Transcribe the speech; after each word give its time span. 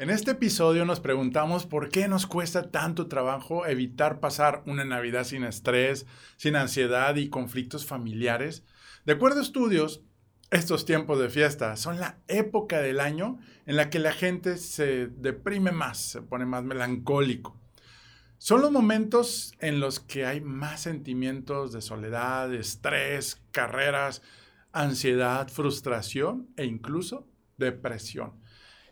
En 0.00 0.08
este 0.08 0.30
episodio 0.30 0.86
nos 0.86 0.98
preguntamos 0.98 1.66
por 1.66 1.90
qué 1.90 2.08
nos 2.08 2.26
cuesta 2.26 2.70
tanto 2.70 3.06
trabajo 3.06 3.66
evitar 3.66 4.18
pasar 4.18 4.62
una 4.64 4.82
Navidad 4.82 5.24
sin 5.24 5.44
estrés, 5.44 6.06
sin 6.38 6.56
ansiedad 6.56 7.16
y 7.16 7.28
conflictos 7.28 7.84
familiares. 7.84 8.64
De 9.04 9.12
acuerdo 9.12 9.40
a 9.40 9.42
estudios, 9.42 10.00
estos 10.50 10.86
tiempos 10.86 11.18
de 11.18 11.28
fiesta 11.28 11.76
son 11.76 12.00
la 12.00 12.18
época 12.28 12.80
del 12.80 12.98
año 12.98 13.40
en 13.66 13.76
la 13.76 13.90
que 13.90 13.98
la 13.98 14.14
gente 14.14 14.56
se 14.56 15.08
deprime 15.08 15.70
más, 15.70 15.98
se 15.98 16.22
pone 16.22 16.46
más 16.46 16.64
melancólico. 16.64 17.60
Son 18.38 18.62
los 18.62 18.72
momentos 18.72 19.52
en 19.58 19.80
los 19.80 20.00
que 20.00 20.24
hay 20.24 20.40
más 20.40 20.80
sentimientos 20.80 21.72
de 21.72 21.82
soledad, 21.82 22.54
estrés, 22.54 23.42
carreras, 23.50 24.22
ansiedad, 24.72 25.48
frustración 25.48 26.48
e 26.56 26.64
incluso 26.64 27.28
depresión. 27.58 28.40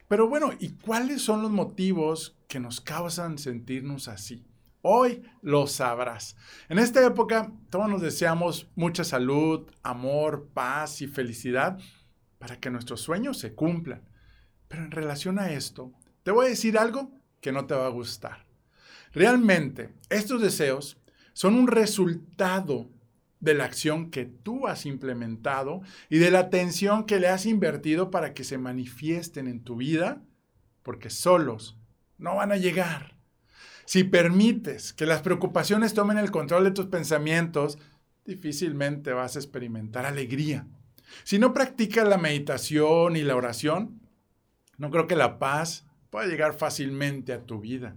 Pero 0.09 0.27
bueno, 0.27 0.52
¿y 0.59 0.70
cuáles 0.70 1.22
son 1.22 1.43
los 1.43 1.50
motivos 1.50 2.37
que 2.48 2.60
nos 2.60 2.80
causan 2.80 3.37
sentirnos 3.38 4.09
así? 4.09 4.46
Hoy 4.80 5.23
lo 5.42 5.66
sabrás. 5.66 6.34
En 6.70 6.78
esta 6.78 7.05
época 7.05 7.52
todos 7.69 7.91
nos 7.91 8.00
deseamos 8.00 8.69
mucha 8.74 9.05
salud, 9.05 9.70
amor, 9.83 10.48
paz 10.55 11.02
y 11.02 11.06
felicidad 11.06 11.78
para 12.38 12.59
que 12.59 12.70
nuestros 12.70 13.02
sueños 13.02 13.38
se 13.38 13.55
cumplan. 13.55 14.02
Pero 14.69 14.84
en 14.84 14.91
relación 14.91 15.38
a 15.38 15.50
esto, 15.50 15.92
te 16.22 16.30
voy 16.30 16.47
a 16.47 16.50
decir 16.50 16.78
algo 16.78 17.11
que 17.41 17.52
no 17.52 17.66
te 17.66 17.75
va 17.75 17.86
a 17.86 17.91
gustar. 17.91 18.47
Realmente, 19.12 19.95
estos 20.09 20.41
deseos 20.41 20.98
son 21.34 21.55
un 21.55 21.66
resultado 21.66 22.88
de 23.41 23.55
la 23.55 23.65
acción 23.65 24.10
que 24.10 24.24
tú 24.24 24.66
has 24.66 24.87
implementado 24.87 25.83
y 26.09 26.19
de 26.19 26.30
la 26.30 26.41
atención 26.41 27.05
que 27.05 27.20
le 27.20 27.28
has 27.28 27.47
invertido 27.47 28.11
para 28.11 28.34
que 28.34 28.45
se 28.45 28.59
manifiesten 28.59 29.47
en 29.47 29.62
tu 29.62 29.77
vida, 29.77 30.23
porque 30.83 31.11
solos 31.11 31.78
no 32.19 32.37
van 32.37 32.52
a 32.52 32.56
llegar. 32.56 33.16
Si 33.84 34.05
permites 34.05 34.92
que 34.92 35.06
las 35.06 35.22
preocupaciones 35.22 35.94
tomen 35.94 36.19
el 36.19 36.31
control 36.31 36.64
de 36.64 36.72
tus 36.72 36.86
pensamientos, 36.86 37.78
difícilmente 38.25 39.12
vas 39.12 39.36
a 39.36 39.39
experimentar 39.39 40.05
alegría. 40.05 40.66
Si 41.25 41.39
no 41.39 41.55
practicas 41.55 42.06
la 42.06 42.19
meditación 42.19 43.16
y 43.16 43.22
la 43.22 43.36
oración, 43.36 44.00
no 44.77 44.91
creo 44.91 45.06
que 45.06 45.16
la 45.16 45.39
paz 45.39 45.86
pueda 46.11 46.27
llegar 46.27 46.55
fácilmente 46.55 47.33
a 47.33 47.47
tu 47.47 47.61
vida. 47.61 47.97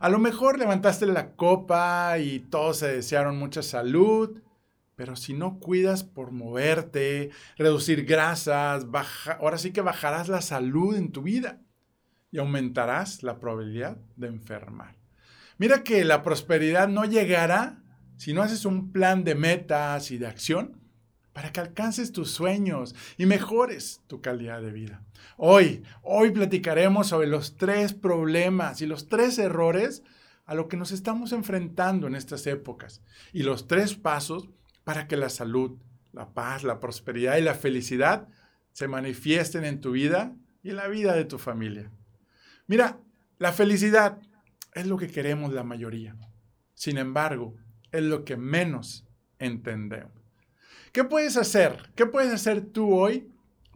A 0.00 0.08
lo 0.08 0.18
mejor 0.18 0.58
levantaste 0.58 1.06
la 1.06 1.32
copa 1.32 2.18
y 2.18 2.40
todos 2.40 2.78
se 2.78 2.88
desearon 2.88 3.38
mucha 3.38 3.62
salud, 3.62 4.40
pero 4.98 5.14
si 5.14 5.32
no 5.32 5.60
cuidas 5.60 6.02
por 6.02 6.32
moverte, 6.32 7.30
reducir 7.56 8.04
grasas, 8.04 8.84
ahora 9.38 9.56
sí 9.56 9.70
que 9.70 9.80
bajarás 9.80 10.28
la 10.28 10.42
salud 10.42 10.96
en 10.96 11.12
tu 11.12 11.22
vida 11.22 11.62
y 12.32 12.38
aumentarás 12.38 13.22
la 13.22 13.38
probabilidad 13.38 13.98
de 14.16 14.26
enfermar. 14.26 14.96
Mira 15.56 15.84
que 15.84 16.04
la 16.04 16.24
prosperidad 16.24 16.88
no 16.88 17.04
llegará 17.04 17.80
si 18.16 18.32
no 18.32 18.42
haces 18.42 18.64
un 18.64 18.90
plan 18.90 19.22
de 19.22 19.36
metas 19.36 20.10
y 20.10 20.18
de 20.18 20.26
acción 20.26 20.80
para 21.32 21.52
que 21.52 21.60
alcances 21.60 22.10
tus 22.10 22.32
sueños 22.32 22.96
y 23.16 23.26
mejores 23.26 24.02
tu 24.08 24.20
calidad 24.20 24.60
de 24.62 24.72
vida. 24.72 25.04
Hoy, 25.36 25.84
hoy 26.02 26.32
platicaremos 26.32 27.06
sobre 27.06 27.28
los 27.28 27.54
tres 27.56 27.94
problemas 27.94 28.82
y 28.82 28.86
los 28.86 29.06
tres 29.06 29.38
errores 29.38 30.02
a 30.44 30.56
lo 30.56 30.66
que 30.66 30.76
nos 30.76 30.90
estamos 30.90 31.30
enfrentando 31.30 32.08
en 32.08 32.16
estas 32.16 32.48
épocas 32.48 33.00
y 33.32 33.44
los 33.44 33.68
tres 33.68 33.94
pasos 33.94 34.48
para 34.88 35.06
que 35.06 35.18
la 35.18 35.28
salud, 35.28 35.78
la 36.14 36.32
paz, 36.32 36.64
la 36.64 36.80
prosperidad 36.80 37.36
y 37.36 37.42
la 37.42 37.52
felicidad 37.52 38.26
se 38.72 38.88
manifiesten 38.88 39.66
en 39.66 39.82
tu 39.82 39.90
vida 39.90 40.34
y 40.62 40.70
en 40.70 40.76
la 40.76 40.88
vida 40.88 41.12
de 41.12 41.26
tu 41.26 41.36
familia. 41.38 41.90
Mira, 42.66 42.98
la 43.36 43.52
felicidad 43.52 44.18
es 44.72 44.86
lo 44.86 44.96
que 44.96 45.08
queremos 45.08 45.52
la 45.52 45.62
mayoría. 45.62 46.16
Sin 46.72 46.96
embargo, 46.96 47.54
es 47.92 48.02
lo 48.02 48.24
que 48.24 48.38
menos 48.38 49.06
entendemos. 49.38 50.14
¿Qué 50.90 51.04
puedes 51.04 51.36
hacer? 51.36 51.90
¿Qué 51.94 52.06
puedes 52.06 52.32
hacer 52.32 52.62
tú 52.62 52.94
hoy 52.94 53.30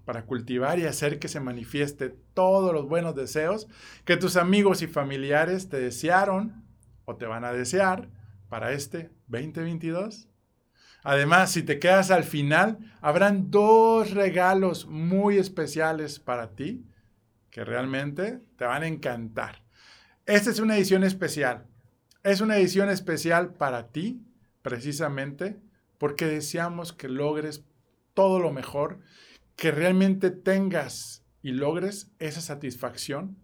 para 0.06 0.24
cultivar 0.24 0.78
y 0.78 0.86
hacer 0.86 1.18
que 1.18 1.28
se 1.28 1.40
manifieste 1.40 2.16
todos 2.32 2.72
los 2.72 2.88
buenos 2.88 3.14
deseos 3.14 3.68
que 4.06 4.16
tus 4.16 4.36
amigos 4.36 4.80
y 4.80 4.86
familiares 4.86 5.68
te 5.68 5.78
desearon 5.78 6.64
o 7.04 7.16
te 7.16 7.26
van 7.26 7.44
a 7.44 7.52
desear 7.52 8.08
para 8.48 8.72
este 8.72 9.10
2022? 9.26 10.31
Además, 11.02 11.50
si 11.50 11.62
te 11.62 11.78
quedas 11.78 12.10
al 12.10 12.24
final, 12.24 12.78
habrán 13.00 13.50
dos 13.50 14.12
regalos 14.12 14.86
muy 14.86 15.38
especiales 15.38 16.20
para 16.20 16.54
ti 16.54 16.86
que 17.50 17.64
realmente 17.64 18.40
te 18.56 18.64
van 18.64 18.82
a 18.82 18.86
encantar. 18.86 19.62
Esta 20.26 20.50
es 20.50 20.58
una 20.60 20.76
edición 20.76 21.04
especial. 21.04 21.66
Es 22.22 22.40
una 22.40 22.56
edición 22.56 22.88
especial 22.88 23.52
para 23.54 23.88
ti, 23.88 24.24
precisamente 24.62 25.60
porque 25.98 26.26
deseamos 26.26 26.92
que 26.92 27.08
logres 27.08 27.64
todo 28.14 28.38
lo 28.38 28.52
mejor, 28.52 29.00
que 29.56 29.70
realmente 29.70 30.30
tengas 30.30 31.24
y 31.42 31.52
logres 31.52 32.10
esa 32.18 32.40
satisfacción 32.40 33.36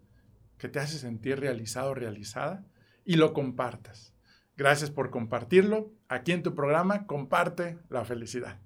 que 0.57 0.69
te 0.69 0.79
hace 0.79 0.97
sentir 0.97 1.39
realizado 1.39 1.93
realizada 1.93 2.65
y 3.05 3.15
lo 3.15 3.33
compartas. 3.33 4.13
Gracias 4.57 4.91
por 4.91 5.09
compartirlo. 5.09 5.93
Aquí 6.11 6.31
en 6.31 6.41
tu 6.41 6.55
programa, 6.55 7.05
comparte 7.05 7.77
la 7.87 8.03
felicidad. 8.03 8.59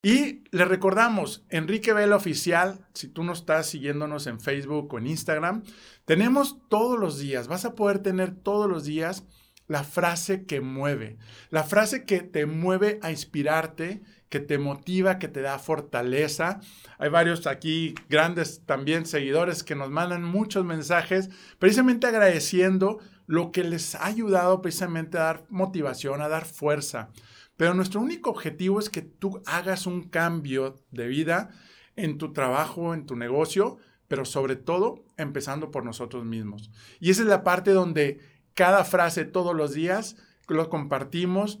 Y 0.00 0.44
le 0.52 0.64
recordamos, 0.64 1.44
Enrique 1.48 1.92
Vela 1.92 2.14
Oficial, 2.14 2.86
si 2.92 3.08
tú 3.08 3.24
no 3.24 3.32
estás 3.32 3.66
siguiéndonos 3.66 4.28
en 4.28 4.38
Facebook 4.38 4.94
o 4.94 4.98
en 4.98 5.08
Instagram, 5.08 5.64
tenemos 6.04 6.58
todos 6.68 7.00
los 7.00 7.18
días, 7.18 7.48
vas 7.48 7.64
a 7.64 7.74
poder 7.74 7.98
tener 7.98 8.36
todos 8.36 8.70
los 8.70 8.84
días 8.84 9.24
la 9.66 9.84
frase 9.84 10.44
que 10.44 10.60
mueve, 10.60 11.16
la 11.50 11.64
frase 11.64 12.04
que 12.04 12.20
te 12.20 12.46
mueve 12.46 12.98
a 13.02 13.10
inspirarte, 13.10 14.02
que 14.28 14.40
te 14.40 14.58
motiva, 14.58 15.18
que 15.18 15.28
te 15.28 15.42
da 15.42 15.58
fortaleza. 15.58 16.60
Hay 16.98 17.08
varios 17.08 17.46
aquí 17.46 17.94
grandes 18.08 18.62
también 18.66 19.06
seguidores 19.06 19.62
que 19.62 19.74
nos 19.74 19.90
mandan 19.90 20.24
muchos 20.24 20.64
mensajes 20.64 21.30
precisamente 21.58 22.06
agradeciendo 22.06 22.98
lo 23.26 23.52
que 23.52 23.64
les 23.64 23.94
ha 23.94 24.06
ayudado 24.06 24.60
precisamente 24.60 25.18
a 25.18 25.22
dar 25.22 25.44
motivación, 25.48 26.20
a 26.20 26.28
dar 26.28 26.44
fuerza. 26.44 27.10
Pero 27.56 27.74
nuestro 27.74 28.00
único 28.00 28.30
objetivo 28.30 28.80
es 28.80 28.90
que 28.90 29.02
tú 29.02 29.40
hagas 29.46 29.86
un 29.86 30.08
cambio 30.08 30.74
de 30.90 31.06
vida 31.06 31.50
en 31.96 32.18
tu 32.18 32.32
trabajo, 32.32 32.92
en 32.92 33.06
tu 33.06 33.16
negocio, 33.16 33.78
pero 34.08 34.24
sobre 34.24 34.56
todo 34.56 35.04
empezando 35.16 35.70
por 35.70 35.84
nosotros 35.84 36.24
mismos. 36.24 36.70
Y 37.00 37.10
esa 37.10 37.22
es 37.22 37.28
la 37.28 37.44
parte 37.44 37.70
donde 37.70 38.18
cada 38.54 38.84
frase 38.84 39.24
todos 39.24 39.54
los 39.54 39.74
días 39.74 40.16
lo 40.48 40.68
compartimos, 40.68 41.60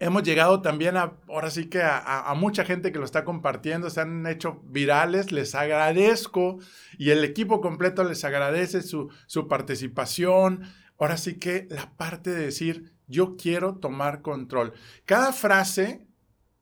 Hemos 0.00 0.22
llegado 0.22 0.62
también 0.62 0.96
a, 0.96 1.14
ahora 1.28 1.50
sí 1.50 1.66
que 1.66 1.82
a, 1.82 2.32
mucha 2.36 2.64
gente 2.64 2.92
que 2.92 3.00
lo 3.00 3.04
está 3.04 3.24
compartiendo, 3.24 3.90
se 3.90 4.00
han 4.00 4.26
hecho 4.28 4.62
virales, 4.64 5.32
les 5.32 5.56
agradezco 5.56 6.58
y 6.98 7.10
el 7.10 7.24
equipo 7.24 7.60
completo 7.60 8.04
les 8.04 8.22
agradece 8.24 8.82
su, 8.82 9.10
su 9.26 9.48
participación. 9.48 10.62
Ahora 11.00 11.16
sí 11.16 11.34
que 11.34 11.66
la 11.70 11.90
parte 11.96 12.30
de 12.30 12.44
decir, 12.44 12.92
yo 13.08 13.36
quiero 13.36 13.74
tomar 13.74 14.22
control. 14.22 14.72
Cada 15.04 15.32
frase 15.32 16.06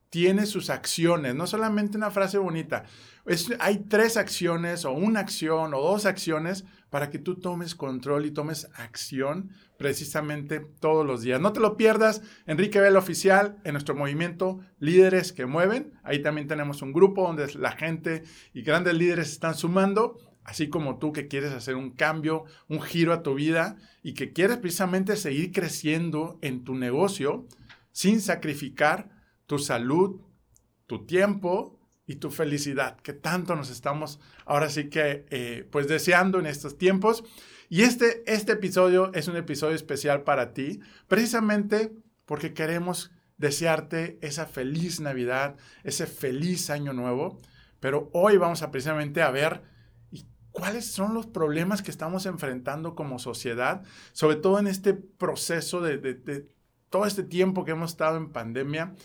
tiene 0.09 0.47
sus 0.47 0.71
acciones, 0.71 1.35
no 1.35 1.45
solamente 1.45 1.95
una 1.95 2.09
frase 2.09 2.39
bonita. 2.39 2.85
hay 3.59 3.77
tres 3.87 4.17
acciones 4.17 4.83
o 4.83 4.93
una 4.93 5.19
acción 5.19 5.75
o 5.75 5.81
dos 5.81 6.07
acciones 6.07 6.65
para 6.89 7.09
que 7.09 7.19
tú 7.19 7.35
tomes 7.35 7.75
control 7.75 8.25
y 8.25 8.31
tomes 8.31 8.69
acción 8.75 9.51
precisamente 9.77 10.59
todos 10.59 11.05
los 11.05 11.21
días. 11.21 11.41
No 11.41 11.53
te 11.53 11.59
lo 11.59 11.77
pierdas, 11.77 12.21
Enrique 12.45 12.79
Vela 12.79 12.99
Oficial, 12.99 13.57
en 13.63 13.73
nuestro 13.73 13.95
movimiento 13.95 14.59
Líderes 14.79 15.33
que 15.33 15.45
Mueven. 15.45 15.93
Ahí 16.03 16.21
también 16.21 16.47
tenemos 16.47 16.81
un 16.81 16.93
grupo 16.93 17.23
donde 17.23 17.53
la 17.55 17.71
gente 17.71 18.23
y 18.53 18.61
grandes 18.61 18.93
líderes 18.93 19.31
están 19.31 19.55
sumando, 19.55 20.17
así 20.43 20.69
como 20.69 20.97
tú 20.97 21.11
que 21.11 21.27
quieres 21.27 21.51
hacer 21.51 21.75
un 21.75 21.91
cambio, 21.91 22.45
un 22.67 22.81
giro 22.81 23.13
a 23.13 23.21
tu 23.21 23.35
vida 23.35 23.77
y 24.01 24.13
que 24.13 24.31
quieres 24.31 24.57
precisamente 24.57 25.15
seguir 25.15 25.51
creciendo 25.51 26.39
en 26.41 26.63
tu 26.63 26.75
negocio 26.75 27.45
sin 27.91 28.21
sacrificar 28.21 29.09
tu 29.45 29.59
salud, 29.59 30.21
tu 30.85 31.05
tiempo 31.05 31.76
y 32.07 32.15
tu 32.15 32.31
felicidad, 32.31 32.97
que 33.01 33.13
tanto 33.13 33.55
nos 33.55 33.69
estamos 33.69 34.19
ahora 34.45 34.69
sí 34.69 34.89
que 34.89 35.25
eh, 35.29 35.67
pues 35.69 35.87
deseando 35.87 36.39
en 36.39 36.47
estos 36.47 36.77
tiempos. 36.77 37.23
Y 37.69 37.81
este, 37.81 38.23
este 38.25 38.53
episodio 38.53 39.13
es 39.13 39.27
un 39.27 39.35
episodio 39.35 39.75
especial 39.75 40.23
para 40.23 40.53
ti, 40.53 40.79
precisamente 41.09 41.91
porque 42.25 42.53
queremos 42.53 43.11
desearte 43.37 44.17
esa 44.21 44.45
feliz 44.45 45.01
Navidad, 45.01 45.57
ese 45.83 46.07
feliz 46.07 46.69
año 46.69 46.93
nuevo, 46.93 47.39
pero 47.81 48.09
hoy 48.13 48.37
vamos 48.37 48.63
a 48.63 48.71
precisamente 48.71 49.21
a 49.21 49.29
ver 49.29 49.61
cuáles 50.51 50.85
son 50.85 51.13
los 51.13 51.27
problemas 51.27 51.81
que 51.83 51.91
estamos 51.91 52.25
enfrentando 52.25 52.95
como 52.95 53.19
sociedad, 53.19 53.83
sobre 54.13 54.37
todo 54.37 54.59
en 54.59 54.67
este 54.67 54.93
proceso 54.93 55.81
de 55.81 56.47
todo 56.89 57.05
este 57.05 57.23
tiempo 57.23 57.65
que 57.65 57.71
hemos 57.71 57.91
estado 57.91 58.17
en 58.17 58.31
pandemia. 58.31 58.95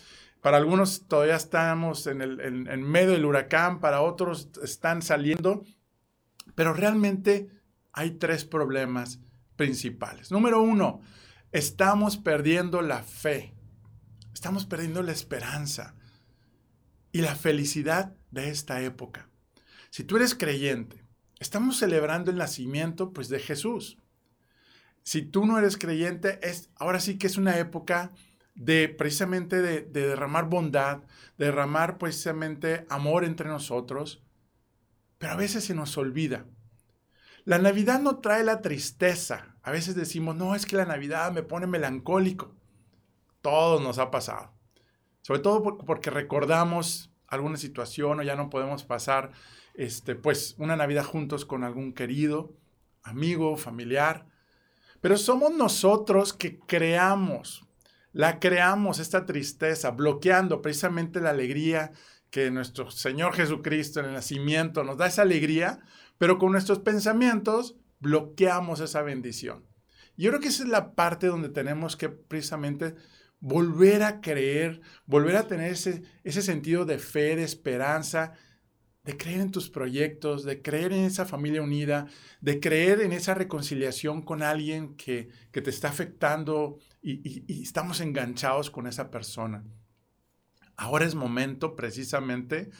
Para 0.43 0.57
algunos 0.57 1.07
todavía 1.07 1.37
estamos 1.37 2.05
en, 2.05 2.21
el, 2.21 2.77
medio 2.79 3.11
del 3.11 3.23
huracán, 3.23 3.79
para 3.79 4.01
otros 4.01 4.49
están 4.61 5.01
saliendo, 5.01 5.63
pero 6.53 6.73
realmente 6.73 7.47
hay 7.93 8.11
tres 8.11 8.43
problemas 8.43 9.21
principales. 9.55 10.31
Número 10.31 10.61
uno, 10.61 10.99
estamos 11.53 12.17
perdiendo 12.17 12.81
la 12.81 13.03
fe, 13.03 13.53
estamos 14.33 14.65
perdiendo 14.65 15.01
la 15.01 15.13
esperanza 15.13 15.95
y 17.13 17.21
la 17.21 17.35
felicidad 17.35 18.13
de 18.29 18.49
esta 18.49 18.81
época. 18.81 19.29
Si 19.91 20.03
tú 20.03 20.17
eres 20.17 20.35
creyente, 20.35 21.05
estamos 21.39 21.77
celebrando 21.77 22.31
el 22.31 22.37
nacimiento 22.37 23.13
pues 23.13 23.29
de 23.29 23.39
Jesús. 23.39 23.97
Si 25.03 25.21
tú 25.21 25.45
no 25.45 25.57
eres 25.57 25.77
creyente, 25.77 26.37
es 26.43 26.69
ahora 26.75 26.99
sí 26.99 27.17
que 27.17 27.27
es 27.27 27.37
una 27.37 27.57
época 27.59 28.11
de 28.55 28.89
precisamente 28.89 29.61
de, 29.61 29.81
de 29.81 30.07
derramar 30.07 30.49
bondad, 30.49 31.03
de 31.37 31.45
derramar 31.45 31.97
precisamente 31.97 32.85
amor 32.89 33.25
entre 33.25 33.49
nosotros, 33.49 34.23
pero 35.17 35.33
a 35.33 35.37
veces 35.37 35.63
se 35.63 35.73
nos 35.73 35.97
olvida. 35.97 36.45
La 37.45 37.57
Navidad 37.57 37.99
no 37.99 38.19
trae 38.19 38.43
la 38.43 38.61
tristeza. 38.61 39.57
A 39.63 39.71
veces 39.71 39.95
decimos, 39.95 40.35
no, 40.35 40.55
es 40.55 40.65
que 40.65 40.77
la 40.77 40.85
Navidad 40.85 41.31
me 41.33 41.43
pone 41.43 41.67
melancólico. 41.67 42.55
Todo 43.41 43.81
nos 43.81 43.99
ha 43.99 44.11
pasado. 44.11 44.53
Sobre 45.21 45.41
todo 45.41 45.77
porque 45.77 46.09
recordamos 46.09 47.11
alguna 47.27 47.57
situación 47.57 48.19
o 48.19 48.23
ya 48.23 48.35
no 48.35 48.49
podemos 48.49 48.83
pasar 48.83 49.31
este, 49.73 50.15
pues, 50.15 50.55
una 50.57 50.75
Navidad 50.75 51.03
juntos 51.03 51.45
con 51.45 51.63
algún 51.63 51.93
querido, 51.93 52.53
amigo, 53.03 53.57
familiar. 53.57 54.27
Pero 55.01 55.17
somos 55.17 55.51
nosotros 55.53 56.31
que 56.31 56.59
creamos, 56.59 57.62
la 58.13 58.39
creamos 58.39 58.99
esta 58.99 59.25
tristeza, 59.25 59.91
bloqueando 59.91 60.61
precisamente 60.61 61.19
la 61.19 61.31
alegría 61.31 61.91
que 62.29 62.49
nuestro 62.49 62.89
Señor 62.89 63.33
Jesucristo 63.33 63.99
en 63.99 64.07
el 64.07 64.13
nacimiento 64.13 64.83
nos 64.83 64.97
da 64.97 65.07
esa 65.07 65.23
alegría, 65.23 65.81
pero 66.17 66.37
con 66.37 66.51
nuestros 66.51 66.79
pensamientos 66.79 67.75
bloqueamos 67.99 68.79
esa 68.79 69.01
bendición. 69.01 69.65
Yo 70.15 70.29
creo 70.29 70.39
que 70.39 70.47
esa 70.47 70.63
es 70.63 70.69
la 70.69 70.93
parte 70.93 71.27
donde 71.27 71.49
tenemos 71.49 71.97
que 71.97 72.09
precisamente 72.09 72.95
volver 73.39 74.03
a 74.03 74.21
creer, 74.21 74.81
volver 75.05 75.35
a 75.35 75.47
tener 75.47 75.71
ese, 75.71 76.03
ese 76.23 76.41
sentido 76.41 76.85
de 76.85 76.97
fe, 76.97 77.35
de 77.35 77.43
esperanza, 77.43 78.33
de 79.03 79.17
creer 79.17 79.41
en 79.41 79.51
tus 79.51 79.69
proyectos, 79.69 80.43
de 80.43 80.61
creer 80.61 80.93
en 80.93 81.03
esa 81.03 81.25
familia 81.25 81.61
unida, 81.61 82.07
de 82.39 82.59
creer 82.59 83.01
en 83.01 83.11
esa 83.11 83.33
reconciliación 83.33 84.21
con 84.21 84.41
alguien 84.41 84.95
que, 84.95 85.29
te 85.51 85.69
está 85.69 85.89
afectando 85.89 86.77
y, 87.03 87.61
estamos 87.61 87.99
enganchados 87.99 88.71
con 88.71 88.87
esa 88.87 89.11
persona. 89.11 89.63
Ahora 90.77 91.05
es 91.05 91.13
momento 91.13 91.75
precisamente 91.75 92.71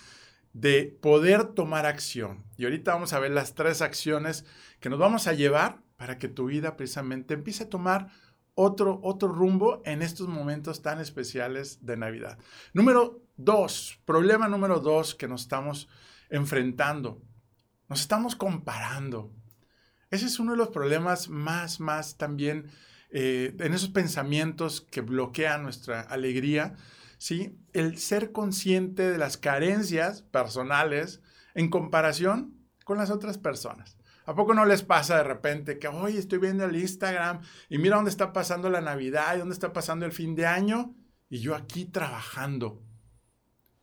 de 0.53 0.97
poder 1.01 1.53
tomar 1.53 1.85
acción. 1.85 2.45
Y 2.57 2.63
ahorita 2.63 2.93
vamos 2.93 3.13
a 3.13 3.19
ver 3.19 3.31
las 3.31 3.53
tres 3.53 3.81
acciones 3.81 4.45
que 4.79 4.89
nos 4.89 4.99
vamos 4.99 5.27
a 5.27 5.33
llevar 5.33 5.81
para 5.97 6.17
que 6.17 6.29
tu 6.29 6.45
vida 6.45 6.77
precisamente 6.77 7.33
empiece 7.33 7.63
a 7.63 7.69
tomar 7.69 8.11
otro, 8.55 8.99
otro 9.03 9.29
rumbo 9.29 9.81
en 9.85 10.01
estos 10.01 10.27
momentos 10.27 10.81
tan 10.81 10.99
especiales 10.99 11.85
de 11.85 11.97
Navidad. 11.97 12.37
Número 12.73 13.21
dos, 13.35 13.99
problema 14.05 14.47
número 14.47 14.79
dos 14.79 15.15
que 15.15 15.27
nos 15.27 15.41
estamos 15.41 15.89
enfrentando. 16.29 17.21
Nos 17.89 18.01
estamos 18.01 18.35
comparando. 18.35 19.31
Ese 20.09 20.27
es 20.27 20.39
uno 20.39 20.51
de 20.51 20.57
los 20.57 20.69
problemas 20.69 21.29
más, 21.29 21.79
más 21.79 22.17
también 22.17 22.69
eh, 23.13 23.55
en 23.59 23.73
esos 23.73 23.89
pensamientos 23.89 24.81
que 24.81 24.99
bloquean 24.99 25.63
nuestra 25.63 26.01
alegría 26.01 26.75
¿sí? 27.23 27.57
El 27.71 27.99
ser 27.99 28.33
consciente 28.33 29.09
de 29.09 29.17
las 29.17 29.37
carencias 29.37 30.23
personales 30.23 31.21
en 31.55 31.69
comparación 31.69 32.57
con 32.83 32.97
las 32.97 33.11
otras 33.11 33.37
personas. 33.37 33.95
¿A 34.25 34.35
poco 34.35 34.53
no 34.53 34.65
les 34.65 34.83
pasa 34.83 35.15
de 35.15 35.23
repente 35.23 35.79
que, 35.79 35.87
hoy 35.87 36.17
estoy 36.17 36.39
viendo 36.39 36.65
el 36.65 36.75
Instagram 36.75 37.39
y 37.69 37.77
mira 37.77 37.95
dónde 37.95 38.11
está 38.11 38.33
pasando 38.33 38.69
la 38.69 38.81
Navidad 38.81 39.35
y 39.35 39.39
dónde 39.39 39.53
está 39.53 39.71
pasando 39.71 40.05
el 40.05 40.11
fin 40.11 40.35
de 40.35 40.47
año 40.47 40.97
y 41.29 41.39
yo 41.39 41.55
aquí 41.55 41.85
trabajando? 41.85 42.83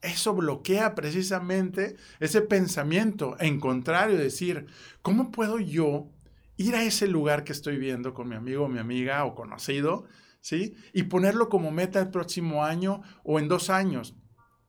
Eso 0.03 0.35
bloquea 0.35 0.95
precisamente 0.95 1.97
ese 2.19 2.43
pensamiento, 2.43 3.39
en 3.41 3.59
contrario, 3.59 4.19
decir, 4.19 4.67
¿cómo 5.01 5.31
puedo 5.31 5.59
yo 5.59 6.11
ir 6.61 6.75
a 6.75 6.83
ese 6.83 7.07
lugar 7.07 7.45
que 7.45 7.53
estoy 7.53 7.79
viendo 7.79 8.15
con 8.15 8.29
mi 8.29 8.37
amigo, 8.37 8.69
mi 8.69 8.79
amiga 8.79 9.25
o 9.25 9.35
conocido 9.35 10.07
¿sí? 10.41 10.77
Y 10.93 11.05
ponerlo 11.05 11.49
como 11.49 11.71
meta 11.71 12.01
el 12.01 12.11
próximo 12.11 12.65
año 12.65 13.03
o 13.23 13.39
en 13.39 13.49
dos 13.49 13.71
años. 13.71 14.17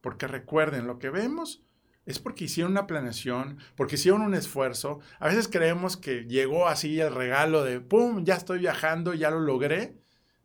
Porque 0.02 0.28
recuerden, 0.28 0.88
lo 0.88 1.00
que 1.00 1.10
vemos 1.10 1.64
es 2.06 2.20
porque 2.20 2.46
hicieron 2.46 2.72
una 2.72 2.88
planeación, 2.88 3.58
porque 3.76 3.96
hicieron 3.96 4.22
un 4.22 4.34
esfuerzo. 4.34 5.00
A 5.20 5.28
veces 5.28 5.48
creemos 5.48 5.98
que 5.98 6.26
llegó 6.26 6.68
así 6.68 7.00
el 7.00 7.14
regalo 7.14 7.64
de, 7.64 7.80
¡pum!, 7.80 8.24
ya 8.24 8.36
estoy 8.36 8.60
viajando, 8.60 9.14
ya 9.14 9.30
lo 9.30 9.40
logré. 9.40 9.98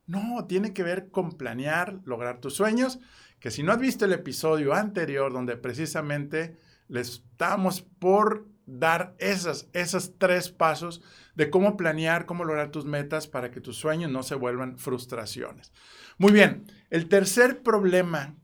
No, 0.06 0.46
tiene 0.46 0.72
que 0.72 0.82
ver 0.82 1.10
con 1.10 1.32
planear, 1.32 2.00
lograr 2.04 2.40
tus 2.40 2.54
sueños, 2.54 3.00
que 3.40 3.50
si 3.50 3.62
no 3.62 3.72
has 3.72 3.80
visto 3.80 4.04
el 4.04 4.12
episodio 4.12 4.74
anterior 4.74 5.32
donde 5.32 5.56
precisamente 5.56 6.56
les 6.88 7.08
estamos 7.08 7.82
por 7.82 8.46
dar 8.66 9.14
esas, 9.18 9.68
esos 9.72 10.18
tres 10.18 10.50
pasos 10.50 11.02
de 11.34 11.50
cómo 11.50 11.76
planear, 11.76 12.26
cómo 12.26 12.44
lograr 12.44 12.70
tus 12.70 12.84
metas 12.84 13.28
para 13.28 13.50
que 13.50 13.60
tus 13.60 13.76
sueños 13.76 14.10
no 14.10 14.22
se 14.22 14.34
vuelvan 14.34 14.78
frustraciones. 14.78 15.72
Muy 16.18 16.32
bien, 16.32 16.70
el 16.90 17.08
tercer 17.08 17.62
problema 17.62 18.36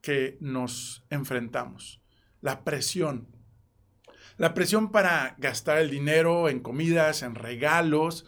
que 0.00 0.38
nos 0.40 1.04
enfrentamos, 1.10 2.00
la 2.40 2.64
presión. 2.64 3.28
La 4.36 4.54
presión 4.54 4.90
para 4.90 5.34
gastar 5.38 5.78
el 5.78 5.90
dinero 5.90 6.48
en 6.48 6.60
comidas, 6.60 7.22
en 7.22 7.34
regalos, 7.34 8.24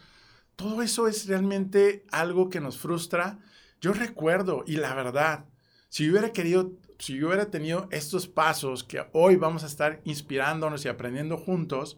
todo 0.55 0.83
eso 0.83 1.07
es 1.07 1.27
realmente 1.27 2.05
algo 2.11 2.49
que 2.49 2.61
nos 2.61 2.77
frustra. 2.77 3.39
Yo 3.81 3.93
recuerdo, 3.93 4.63
y 4.67 4.75
la 4.75 4.93
verdad, 4.93 5.45
si 5.89 6.09
hubiera 6.09 6.31
querido 6.31 6.73
si 6.99 7.17
yo 7.17 7.27
hubiera 7.27 7.49
tenido 7.49 7.87
estos 7.91 8.27
pasos 8.27 8.83
que 8.83 9.05
hoy 9.13 9.35
vamos 9.35 9.63
a 9.63 9.67
estar 9.67 10.01
inspirándonos 10.03 10.85
y 10.85 10.89
aprendiendo 10.89 11.37
juntos, 11.37 11.97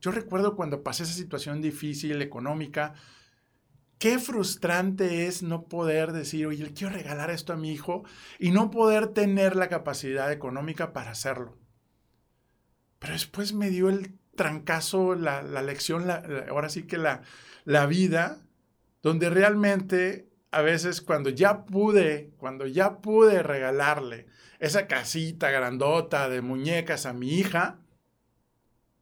yo 0.00 0.10
recuerdo 0.10 0.54
cuando 0.56 0.82
pasé 0.82 1.04
esa 1.04 1.12
situación 1.14 1.62
difícil 1.62 2.20
económica, 2.20 2.94
qué 3.98 4.18
frustrante 4.18 5.26
es 5.26 5.42
no 5.42 5.64
poder 5.64 6.12
decir, 6.12 6.46
oye, 6.46 6.72
quiero 6.74 6.94
regalar 6.94 7.30
esto 7.30 7.52
a 7.52 7.56
mi 7.56 7.72
hijo 7.72 8.04
y 8.38 8.50
no 8.50 8.70
poder 8.70 9.08
tener 9.08 9.56
la 9.56 9.68
capacidad 9.68 10.30
económica 10.30 10.92
para 10.92 11.12
hacerlo. 11.12 11.56
Pero 12.98 13.14
después 13.14 13.52
me 13.54 13.70
dio 13.70 13.88
el 13.88 14.18
trancazo, 14.36 15.14
la, 15.14 15.42
lección, 15.62 16.10
ahora 16.48 16.68
sí 16.68 16.82
que 16.82 16.98
la 16.98 17.86
vida, 17.86 18.42
donde 19.02 19.30
realmente 19.30 20.33
a 20.54 20.62
veces 20.62 21.00
cuando 21.00 21.30
ya 21.30 21.64
pude, 21.64 22.32
cuando 22.38 22.68
ya 22.68 22.98
pude 22.98 23.42
regalarle 23.42 24.26
esa 24.60 24.86
casita 24.86 25.50
grandota 25.50 26.28
de 26.28 26.42
muñecas 26.42 27.06
a 27.06 27.12
mi 27.12 27.34
hija, 27.34 27.80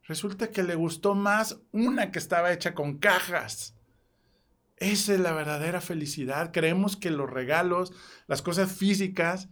resulta 0.01 0.49
que 0.49 0.63
le 0.63 0.73
gustó 0.73 1.13
más 1.13 1.61
una 1.71 2.11
que 2.11 2.17
estaba 2.17 2.51
hecha 2.51 2.73
con 2.73 2.97
cajas. 2.97 3.75
Esa 4.77 5.13
es 5.13 5.19
la 5.19 5.31
verdadera 5.31 5.79
felicidad. 5.79 6.51
Creemos 6.51 6.97
que 6.97 7.11
los 7.11 7.29
regalos, 7.29 7.93
las 8.25 8.41
cosas 8.41 8.71
físicas, 8.71 9.47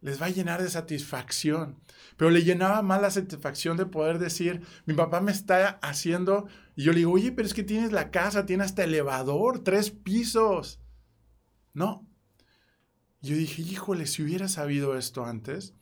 les 0.00 0.20
va 0.20 0.26
a 0.26 0.30
llenar 0.30 0.62
de 0.62 0.70
satisfacción. 0.70 1.78
Pero 2.16 2.30
le 2.30 2.44
llenaba 2.44 2.80
más 2.80 3.02
la 3.02 3.10
satisfacción 3.10 3.76
de 3.76 3.84
poder 3.84 4.18
decir, 4.18 4.62
mi 4.86 4.94
papá 4.94 5.20
me 5.20 5.32
está 5.32 5.78
haciendo, 5.82 6.48
y 6.76 6.84
yo 6.84 6.92
le 6.92 6.98
digo, 6.98 7.12
oye, 7.12 7.30
pero 7.30 7.46
es 7.46 7.52
que 7.52 7.62
tienes 7.62 7.92
la 7.92 8.10
casa, 8.10 8.46
tienes 8.46 8.68
hasta 8.68 8.84
elevador, 8.84 9.62
tres 9.62 9.90
pisos. 9.90 10.80
No. 11.76 12.06
Yo 13.20 13.36
dije, 13.36 13.60
híjole, 13.60 14.06
si 14.06 14.22
hubiera 14.22 14.48
sabido 14.48 14.96
esto 14.96 15.26
antes, 15.26 15.74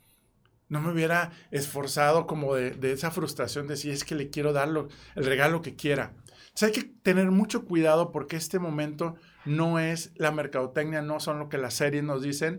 no 0.69 0.81
me 0.81 0.91
hubiera 0.91 1.31
esforzado 1.53 2.27
como 2.27 2.57
de, 2.57 2.93
esa 2.93 3.13
frustración 3.13 3.69
de 3.69 3.77
si 3.77 3.91
es 3.91 4.03
que 4.03 4.17
le 4.17 4.29
quiero 4.29 4.53
dar 4.53 4.69
el 4.69 5.25
regalo 5.25 5.63
que 5.63 5.77
quiera. 5.77 6.13
Entonces 6.49 6.63
hay 6.63 6.73
que 6.73 6.91
tener 7.05 7.31
mucho 7.31 7.65
cuidado 7.65 8.11
porque 8.11 8.35
este 8.35 8.59
momento 8.59 9.15
no 9.45 9.79
es 9.79 10.11
la 10.17 10.33
mercadotecnia, 10.33 11.01
no 11.01 11.21
son 11.21 11.39
lo 11.39 11.49
que 11.49 11.59
las 11.59 11.75
series 11.75 12.03
nos 12.03 12.23
dicen, 12.23 12.59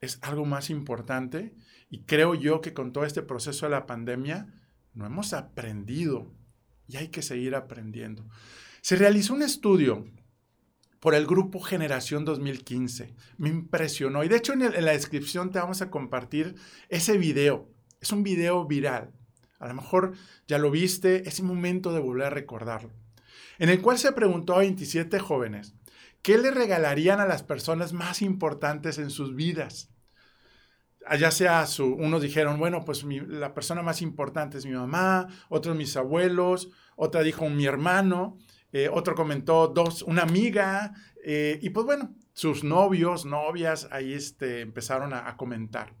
es 0.00 0.20
algo 0.22 0.44
más 0.44 0.70
importante. 0.70 1.56
Y 1.90 2.04
creo 2.04 2.36
yo 2.36 2.60
que 2.60 2.74
con 2.74 2.92
todo 2.92 3.04
este 3.04 3.22
proceso 3.22 3.66
de 3.66 3.72
la 3.72 3.86
pandemia 3.86 4.46
no 4.94 5.04
hemos 5.04 5.32
aprendido 5.32 6.32
y 6.86 6.96
hay 6.96 7.08
que 7.08 7.22
seguir 7.22 7.56
aprendiendo. 7.56 8.24
Se 8.82 8.94
realizó 8.94 9.34
un 9.34 9.42
estudio 9.42 10.06
por 11.02 11.16
el 11.16 11.26
grupo 11.26 11.58
Generación 11.58 12.24
2015. 12.24 13.12
Me 13.36 13.48
impresionó. 13.48 14.22
Y 14.22 14.28
de 14.28 14.36
hecho 14.36 14.52
en, 14.52 14.60
la 14.60 14.92
descripción 14.92 15.50
te 15.50 15.58
vamos 15.58 15.82
a 15.82 15.90
compartir 15.90 16.54
ese 16.88 17.18
video. 17.18 17.68
Es 18.00 18.12
un 18.12 18.22
video 18.22 18.64
viral. 18.66 19.10
A 19.58 19.66
lo 19.66 19.74
mejor 19.74 20.12
ya 20.46 20.58
lo 20.58 20.70
viste, 20.70 21.28
es 21.28 21.42
momento 21.42 21.92
de 21.92 21.98
volver 21.98 22.28
a 22.28 22.30
recordarlo. 22.30 22.92
En 23.58 23.68
el 23.68 23.82
cual 23.82 23.98
se 23.98 24.12
preguntó 24.12 24.54
a 24.54 24.58
27 24.58 25.18
jóvenes, 25.18 25.74
¿qué 26.22 26.38
le 26.38 26.52
regalarían 26.52 27.18
a 27.18 27.26
las 27.26 27.42
personas 27.42 27.92
más 27.92 28.22
importantes 28.22 28.98
en 28.98 29.10
sus 29.10 29.34
vidas? 29.34 29.90
Ya 31.18 31.32
sea 31.32 31.66
su, 31.66 31.94
unos 31.94 32.22
dijeron, 32.22 32.60
bueno, 32.60 32.84
pues 32.84 33.02
la 33.02 33.54
persona 33.54 33.82
más 33.82 34.02
importante 34.02 34.56
es 34.56 34.66
mi 34.66 34.72
mamá, 34.72 35.26
otros 35.48 35.76
mis 35.76 35.96
abuelos, 35.96 36.70
otra 36.94 37.22
dijo 37.22 37.50
mi 37.50 37.66
hermano, 37.66 38.38
eh, 38.72 38.88
otro 38.90 39.14
comentó 39.14 39.68
dos, 39.68 40.02
una 40.02 40.22
amiga, 40.22 40.94
eh, 41.24 41.58
y 41.62 41.70
pues 41.70 41.86
bueno, 41.86 42.14
sus 42.32 42.64
novios, 42.64 43.24
novias, 43.24 43.88
ahí 43.90 44.14
este, 44.14 44.60
empezaron 44.60 45.12
a, 45.12 45.36
comentar. 45.36 45.94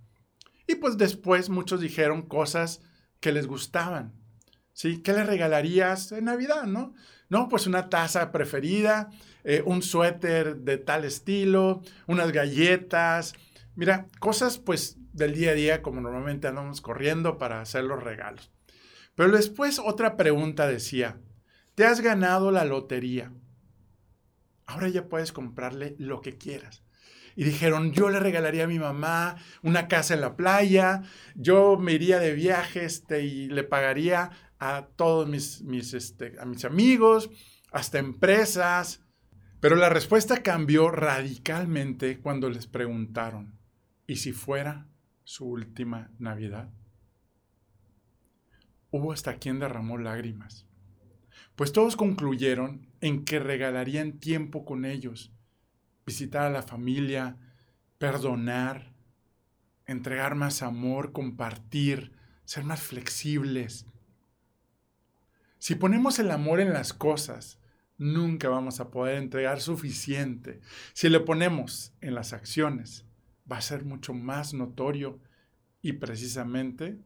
Y 0.66 0.76
pues 0.76 0.96
después 0.96 1.50
muchos 1.50 1.80
dijeron 1.80 2.22
cosas 2.22 2.80
que 3.20 3.32
les 3.32 3.46
gustaban. 3.46 4.14
¿Sí? 4.72 5.02
¿Qué 5.02 5.12
le 5.12 5.24
regalarías 5.24 6.12
en 6.12 6.24
Navidad, 6.24 6.64
no? 6.64 6.94
No, 7.28 7.48
pues 7.48 7.66
una 7.66 7.90
taza 7.90 8.32
preferida, 8.32 9.10
eh, 9.44 9.62
un 9.66 9.82
suéter 9.82 10.56
de 10.56 10.78
tal 10.78 11.04
estilo, 11.04 11.82
unas 12.06 12.32
galletas. 12.32 13.34
Mira, 13.74 14.06
cosas 14.18 14.58
pues 14.58 14.96
del 15.12 15.34
día 15.34 15.50
a 15.50 15.54
día 15.54 15.82
como 15.82 16.00
normalmente 16.00 16.48
andamos 16.48 16.80
corriendo 16.80 17.36
para 17.36 17.60
hacer 17.60 17.84
los 17.84 18.02
regalos. 18.02 18.50
Pero 19.14 19.30
después 19.30 19.78
otra 19.78 20.16
pregunta 20.16 20.66
decía, 20.66 21.20
te 21.74 21.84
has 21.84 22.00
ganado 22.00 22.50
la 22.50 22.64
lotería. 22.64 23.32
Ahora 24.66 24.88
ya 24.88 25.08
puedes 25.08 25.32
comprarle 25.32 25.96
lo 25.98 26.20
que 26.20 26.36
quieras. 26.36 26.82
Y 27.34 27.44
dijeron, 27.44 27.92
yo 27.92 28.10
le 28.10 28.20
regalaría 28.20 28.64
a 28.64 28.68
mi 28.68 28.78
mamá 28.78 29.36
una 29.62 29.88
casa 29.88 30.14
en 30.14 30.20
la 30.20 30.36
playa, 30.36 31.02
yo 31.34 31.78
me 31.78 31.92
iría 31.92 32.18
de 32.18 32.34
viaje 32.34 32.84
este, 32.84 33.24
y 33.24 33.48
le 33.48 33.64
pagaría 33.64 34.30
a 34.58 34.86
todos 34.96 35.28
mis, 35.28 35.62
mis, 35.62 35.94
este, 35.94 36.34
a 36.38 36.44
mis 36.44 36.64
amigos, 36.64 37.30
hasta 37.70 37.98
empresas. 37.98 39.02
Pero 39.60 39.76
la 39.76 39.88
respuesta 39.88 40.42
cambió 40.42 40.90
radicalmente 40.90 42.20
cuando 42.20 42.50
les 42.50 42.66
preguntaron, 42.66 43.58
¿y 44.06 44.16
si 44.16 44.32
fuera 44.32 44.88
su 45.24 45.46
última 45.46 46.10
Navidad? 46.18 46.70
Hubo 48.90 49.12
hasta 49.12 49.36
quien 49.36 49.58
derramó 49.58 49.96
lágrimas, 49.96 50.66
pues 51.56 51.72
todos 51.72 51.96
concluyeron 51.96 52.86
en 53.00 53.24
que 53.24 53.38
regalarían 53.38 54.18
tiempo 54.18 54.64
con 54.64 54.84
ellos, 54.84 55.32
visitar 56.06 56.42
a 56.42 56.50
la 56.50 56.62
familia, 56.62 57.36
perdonar, 57.98 58.92
entregar 59.86 60.34
más 60.34 60.62
amor, 60.62 61.12
compartir, 61.12 62.12
ser 62.44 62.64
más 62.64 62.80
flexibles. 62.80 63.86
Si 65.58 65.74
ponemos 65.74 66.18
el 66.18 66.30
amor 66.30 66.60
en 66.60 66.72
las 66.72 66.92
cosas, 66.92 67.60
nunca 67.98 68.48
vamos 68.48 68.80
a 68.80 68.90
poder 68.90 69.16
entregar 69.16 69.60
suficiente. 69.60 70.60
Si 70.92 71.08
le 71.08 71.20
ponemos 71.20 71.94
en 72.00 72.14
las 72.14 72.32
acciones, 72.32 73.06
va 73.50 73.58
a 73.58 73.62
ser 73.62 73.84
mucho 73.84 74.14
más 74.14 74.54
notorio 74.54 75.20
y 75.82 75.94
precisamente 75.94 76.98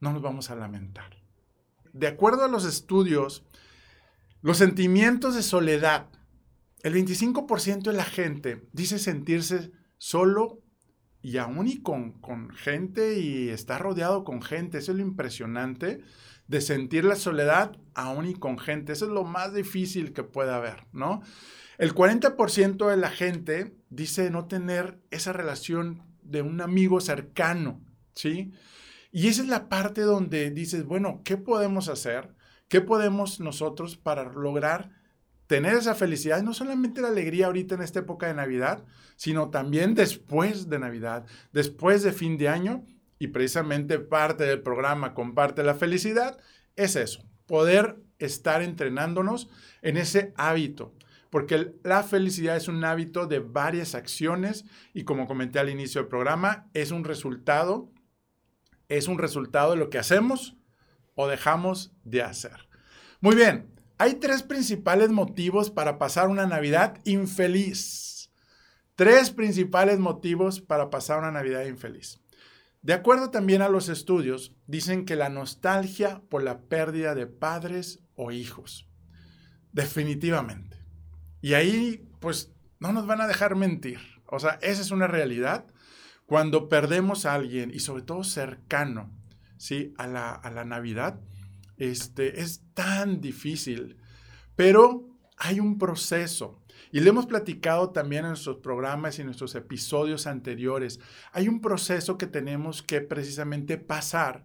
no 0.00 0.12
nos 0.12 0.22
vamos 0.22 0.50
a 0.50 0.56
lamentar. 0.56 1.23
De 1.94 2.08
acuerdo 2.08 2.44
a 2.44 2.48
los 2.48 2.64
estudios, 2.64 3.44
los 4.42 4.58
sentimientos 4.58 5.36
de 5.36 5.44
soledad, 5.44 6.08
el 6.82 6.92
25% 6.92 7.84
de 7.84 7.92
la 7.92 8.04
gente 8.04 8.68
dice 8.72 8.98
sentirse 8.98 9.70
solo 9.96 10.60
y 11.22 11.38
aún 11.38 11.68
y 11.68 11.80
con, 11.80 12.20
con 12.20 12.50
gente 12.50 13.18
y 13.20 13.48
está 13.48 13.78
rodeado 13.78 14.24
con 14.24 14.42
gente. 14.42 14.78
Eso 14.78 14.90
es 14.90 14.98
lo 14.98 15.04
impresionante 15.04 16.02
de 16.48 16.60
sentir 16.60 17.04
la 17.04 17.14
soledad 17.14 17.78
aún 17.94 18.26
y 18.26 18.34
con 18.34 18.58
gente. 18.58 18.92
Eso 18.92 19.04
es 19.04 19.12
lo 19.12 19.22
más 19.22 19.54
difícil 19.54 20.12
que 20.12 20.24
puede 20.24 20.52
haber, 20.52 20.86
¿no? 20.92 21.22
El 21.78 21.94
40% 21.94 22.90
de 22.90 22.96
la 22.96 23.10
gente 23.10 23.76
dice 23.88 24.30
no 24.30 24.46
tener 24.46 25.00
esa 25.12 25.32
relación 25.32 26.02
de 26.22 26.42
un 26.42 26.60
amigo 26.60 27.00
cercano, 27.00 27.80
¿sí? 28.16 28.52
Y 29.16 29.28
esa 29.28 29.42
es 29.42 29.48
la 29.48 29.68
parte 29.68 30.00
donde 30.00 30.50
dices, 30.50 30.84
bueno, 30.86 31.20
¿qué 31.24 31.36
podemos 31.36 31.88
hacer? 31.88 32.34
¿Qué 32.66 32.80
podemos 32.80 33.38
nosotros 33.38 33.96
para 33.96 34.24
lograr 34.24 34.90
tener 35.46 35.74
esa 35.74 35.94
felicidad? 35.94 36.42
No 36.42 36.52
solamente 36.52 37.00
la 37.00 37.10
alegría 37.10 37.46
ahorita 37.46 37.76
en 37.76 37.82
esta 37.82 38.00
época 38.00 38.26
de 38.26 38.34
Navidad, 38.34 38.84
sino 39.14 39.50
también 39.50 39.94
después 39.94 40.68
de 40.68 40.80
Navidad, 40.80 41.26
después 41.52 42.02
de 42.02 42.12
fin 42.12 42.36
de 42.38 42.48
año 42.48 42.84
y 43.20 43.28
precisamente 43.28 44.00
parte 44.00 44.42
del 44.42 44.62
programa 44.62 45.14
Comparte 45.14 45.62
la 45.62 45.76
Felicidad 45.76 46.36
es 46.74 46.96
eso, 46.96 47.22
poder 47.46 48.02
estar 48.18 48.62
entrenándonos 48.62 49.48
en 49.82 49.96
ese 49.96 50.32
hábito, 50.36 50.92
porque 51.30 51.72
la 51.84 52.02
felicidad 52.02 52.56
es 52.56 52.66
un 52.66 52.84
hábito 52.84 53.28
de 53.28 53.38
varias 53.38 53.94
acciones 53.94 54.64
y 54.92 55.04
como 55.04 55.28
comenté 55.28 55.60
al 55.60 55.70
inicio 55.70 56.00
del 56.00 56.08
programa, 56.08 56.68
es 56.74 56.90
un 56.90 57.04
resultado, 57.04 57.93
es 58.88 59.08
un 59.08 59.18
resultado 59.18 59.72
de 59.72 59.76
lo 59.76 59.90
que 59.90 59.98
hacemos 59.98 60.56
o 61.14 61.28
dejamos 61.28 61.92
de 62.04 62.22
hacer. 62.22 62.68
Muy 63.20 63.36
bien, 63.36 63.72
hay 63.98 64.14
tres 64.14 64.42
principales 64.42 65.10
motivos 65.10 65.70
para 65.70 65.98
pasar 65.98 66.28
una 66.28 66.46
Navidad 66.46 66.98
infeliz. 67.04 68.30
Tres 68.96 69.30
principales 69.30 69.98
motivos 69.98 70.60
para 70.60 70.90
pasar 70.90 71.18
una 71.18 71.30
Navidad 71.30 71.64
infeliz. 71.64 72.20
De 72.82 72.92
acuerdo 72.92 73.30
también 73.30 73.62
a 73.62 73.68
los 73.68 73.88
estudios, 73.88 74.54
dicen 74.66 75.06
que 75.06 75.16
la 75.16 75.30
nostalgia 75.30 76.22
por 76.28 76.42
la 76.42 76.60
pérdida 76.60 77.14
de 77.14 77.26
padres 77.26 78.00
o 78.14 78.30
hijos. 78.30 78.86
Definitivamente. 79.72 80.76
Y 81.40 81.54
ahí, 81.54 82.06
pues, 82.20 82.52
no 82.78 82.92
nos 82.92 83.06
van 83.06 83.20
a 83.20 83.26
dejar 83.26 83.56
mentir. 83.56 83.98
O 84.26 84.38
sea, 84.38 84.58
esa 84.60 84.82
es 84.82 84.90
una 84.90 85.06
realidad. 85.06 85.66
Cuando 86.26 86.68
perdemos 86.68 87.26
a 87.26 87.34
alguien, 87.34 87.70
y 87.72 87.80
sobre 87.80 88.02
todo 88.02 88.24
cercano, 88.24 89.10
¿sí? 89.56 89.94
A 89.98 90.06
la, 90.06 90.30
a 90.32 90.50
la 90.50 90.64
Navidad, 90.64 91.20
este, 91.76 92.40
es 92.40 92.62
tan 92.74 93.20
difícil. 93.20 93.96
Pero 94.56 95.08
hay 95.36 95.60
un 95.60 95.78
proceso. 95.78 96.62
Y 96.92 97.00
le 97.00 97.10
hemos 97.10 97.26
platicado 97.26 97.90
también 97.90 98.24
en 98.24 98.30
nuestros 98.30 98.58
programas 98.58 99.18
y 99.18 99.22
en 99.22 99.26
nuestros 99.26 99.54
episodios 99.54 100.26
anteriores. 100.26 101.00
Hay 101.32 101.48
un 101.48 101.60
proceso 101.60 102.16
que 102.16 102.26
tenemos 102.26 102.82
que 102.82 103.00
precisamente 103.00 103.78
pasar 103.78 104.44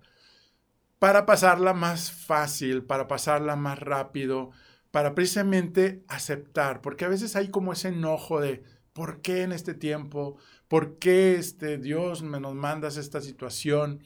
para 0.97 1.25
pasarla 1.25 1.73
más 1.73 2.11
fácil, 2.11 2.83
para 2.83 3.07
pasarla 3.07 3.55
más 3.55 3.79
rápido, 3.79 4.51
para 4.91 5.15
precisamente 5.15 6.03
aceptar, 6.07 6.81
porque 6.81 7.05
a 7.05 7.09
veces 7.09 7.35
hay 7.35 7.49
como 7.49 7.71
ese 7.71 7.89
enojo 7.89 8.41
de 8.41 8.63
¿por 8.93 9.21
qué 9.21 9.43
en 9.43 9.51
este 9.51 9.73
tiempo? 9.73 10.37
¿Por 10.69 10.99
qué 10.99 11.35
este 11.35 11.77
Dios 11.77 12.23
me 12.23 12.39
nos 12.39 12.55
mandas 12.55 12.95
esta 12.95 13.19
situación? 13.19 14.01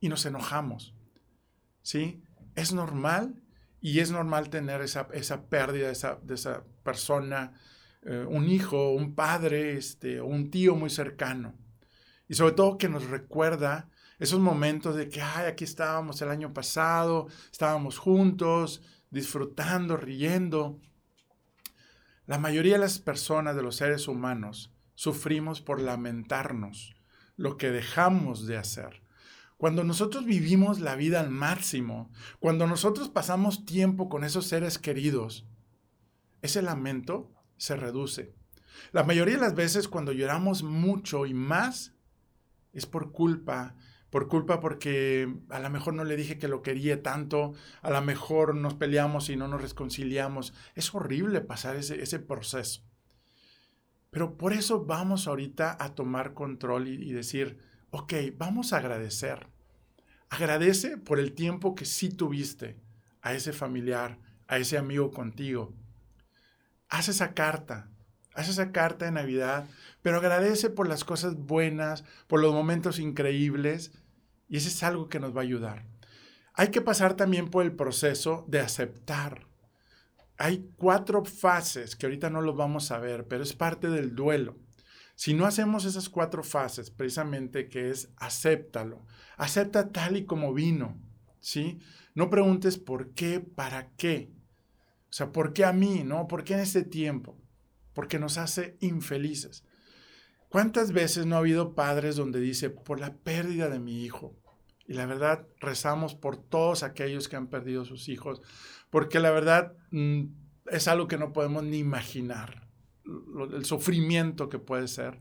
Y 0.00 0.08
nos 0.08 0.24
enojamos. 0.24 0.94
¿Sí? 1.82 2.22
Es 2.54 2.72
normal 2.72 3.42
y 3.80 4.00
es 4.00 4.10
normal 4.10 4.48
tener 4.48 4.80
esa, 4.80 5.08
esa 5.12 5.48
pérdida 5.48 5.86
de 5.86 5.92
esa, 5.92 6.18
de 6.22 6.34
esa 6.34 6.64
persona 6.82 7.52
eh, 8.02 8.24
un 8.28 8.48
hijo, 8.48 8.92
un 8.92 9.16
padre, 9.16 9.76
este, 9.76 10.20
un 10.20 10.48
tío 10.48 10.76
muy 10.76 10.90
cercano. 10.90 11.54
Y 12.28 12.34
sobre 12.34 12.54
todo 12.54 12.78
que 12.78 12.88
nos 12.88 13.04
recuerda 13.08 13.90
esos 14.20 14.38
momentos 14.38 14.94
de 14.94 15.08
que, 15.08 15.20
ay, 15.20 15.46
aquí 15.46 15.64
estábamos 15.64 16.22
el 16.22 16.28
año 16.28 16.54
pasado, 16.54 17.26
estábamos 17.50 17.98
juntos, 17.98 18.80
disfrutando, 19.10 19.96
riendo. 19.96 20.78
La 22.26 22.38
mayoría 22.38 22.74
de 22.74 22.80
las 22.80 23.00
personas, 23.00 23.56
de 23.56 23.62
los 23.62 23.74
seres 23.74 24.06
humanos, 24.06 24.72
sufrimos 24.96 25.60
por 25.60 25.80
lamentarnos 25.80 26.96
lo 27.36 27.56
que 27.56 27.70
dejamos 27.70 28.46
de 28.46 28.56
hacer. 28.56 29.02
Cuando 29.56 29.84
nosotros 29.84 30.24
vivimos 30.24 30.80
la 30.80 30.96
vida 30.96 31.20
al 31.20 31.30
máximo, 31.30 32.10
cuando 32.40 32.66
nosotros 32.66 33.08
pasamos 33.08 33.64
tiempo 33.64 34.08
con 34.08 34.24
esos 34.24 34.46
seres 34.46 34.78
queridos, 34.78 35.46
ese 36.42 36.60
lamento 36.60 37.32
se 37.56 37.76
reduce. 37.76 38.34
La 38.92 39.04
mayoría 39.04 39.36
de 39.36 39.40
las 39.40 39.54
veces 39.54 39.88
cuando 39.88 40.12
lloramos 40.12 40.62
mucho 40.62 41.24
y 41.24 41.32
más 41.32 41.94
es 42.72 42.84
por 42.84 43.12
culpa, 43.12 43.76
por 44.10 44.28
culpa 44.28 44.60
porque 44.60 45.34
a 45.48 45.60
lo 45.60 45.70
mejor 45.70 45.94
no 45.94 46.04
le 46.04 46.16
dije 46.16 46.38
que 46.38 46.48
lo 46.48 46.62
quería 46.62 47.02
tanto, 47.02 47.54
a 47.80 47.90
lo 47.90 48.02
mejor 48.02 48.54
nos 48.54 48.74
peleamos 48.74 49.30
y 49.30 49.36
no 49.36 49.48
nos 49.48 49.62
reconciliamos. 49.62 50.52
Es 50.74 50.94
horrible 50.94 51.40
pasar 51.40 51.76
ese, 51.76 52.02
ese 52.02 52.18
proceso. 52.18 52.82
Pero 54.16 54.38
por 54.38 54.54
eso 54.54 54.86
vamos 54.86 55.28
ahorita 55.28 55.76
a 55.78 55.94
tomar 55.94 56.32
control 56.32 56.88
y, 56.88 56.94
y 56.94 57.12
decir, 57.12 57.58
ok, 57.90 58.14
vamos 58.38 58.72
a 58.72 58.78
agradecer. 58.78 59.48
Agradece 60.30 60.96
por 60.96 61.18
el 61.18 61.34
tiempo 61.34 61.74
que 61.74 61.84
sí 61.84 62.08
tuviste 62.08 62.80
a 63.20 63.34
ese 63.34 63.52
familiar, 63.52 64.18
a 64.46 64.56
ese 64.56 64.78
amigo 64.78 65.10
contigo 65.10 65.74
haz 66.88 67.08
esa 67.08 67.34
carta, 67.34 67.88
haz 68.34 68.48
esa 68.48 68.72
carta 68.72 69.04
de 69.04 69.12
Navidad, 69.12 69.68
pero 70.02 70.18
agradece 70.18 70.70
por 70.70 70.88
las 70.88 71.04
cosas 71.04 71.36
buenas, 71.36 72.04
por 72.26 72.40
los 72.40 72.52
momentos 72.52 72.98
increíbles, 72.98 73.92
y 74.48 74.56
eso 74.56 74.68
es 74.68 74.82
algo 74.82 75.08
que 75.08 75.20
nos 75.20 75.34
va 75.34 75.40
a 75.40 75.44
ayudar. 75.44 75.84
Hay 76.54 76.68
que 76.68 76.80
pasar 76.80 77.14
también 77.14 77.48
por 77.48 77.64
el 77.64 77.72
proceso 77.72 78.44
de 78.48 78.60
aceptar. 78.60 79.46
Hay 80.38 80.68
cuatro 80.76 81.24
fases 81.24 81.96
que 81.96 82.06
ahorita 82.06 82.30
no 82.30 82.42
los 82.42 82.56
vamos 82.56 82.90
a 82.90 82.98
ver, 82.98 83.26
pero 83.26 83.42
es 83.42 83.54
parte 83.54 83.88
del 83.88 84.14
duelo. 84.14 84.56
Si 85.14 85.32
no 85.32 85.46
hacemos 85.46 85.86
esas 85.86 86.10
cuatro 86.10 86.44
fases, 86.44 86.90
precisamente 86.90 87.68
que 87.68 87.90
es 87.90 88.10
acéptalo, 88.16 89.06
acepta 89.38 89.90
tal 89.90 90.18
y 90.18 90.26
como 90.26 90.52
vino, 90.52 91.00
¿sí? 91.40 91.78
No 92.14 92.28
preguntes 92.28 92.76
por 92.76 93.14
qué, 93.14 93.40
para 93.40 93.92
qué. 93.96 94.30
O 95.08 95.12
sea, 95.12 95.32
¿por 95.32 95.54
qué 95.54 95.64
a 95.64 95.72
mí, 95.72 96.02
no? 96.04 96.28
¿Por 96.28 96.44
qué 96.44 96.54
en 96.54 96.60
este 96.60 96.82
tiempo? 96.82 97.38
Porque 97.94 98.18
nos 98.18 98.36
hace 98.36 98.76
infelices. 98.80 99.64
¿Cuántas 100.50 100.92
veces 100.92 101.24
no 101.24 101.36
ha 101.36 101.38
habido 101.38 101.74
padres 101.74 102.16
donde 102.16 102.40
dice, 102.40 102.68
por 102.68 103.00
la 103.00 103.14
pérdida 103.14 103.70
de 103.70 103.78
mi 103.78 104.04
hijo? 104.04 104.36
Y 104.86 104.94
la 104.94 105.06
verdad, 105.06 105.46
rezamos 105.58 106.14
por 106.14 106.36
todos 106.36 106.82
aquellos 106.82 107.28
que 107.28 107.36
han 107.36 107.48
perdido 107.48 107.84
sus 107.84 108.08
hijos, 108.08 108.40
porque 108.90 109.18
la 109.18 109.30
verdad 109.30 109.74
mm, 109.90 110.24
es 110.66 110.88
algo 110.88 111.08
que 111.08 111.18
no 111.18 111.32
podemos 111.32 111.64
ni 111.64 111.78
imaginar, 111.78 112.68
el 113.52 113.64
sufrimiento 113.64 114.48
que 114.48 114.58
puede 114.58 114.88
ser. 114.88 115.20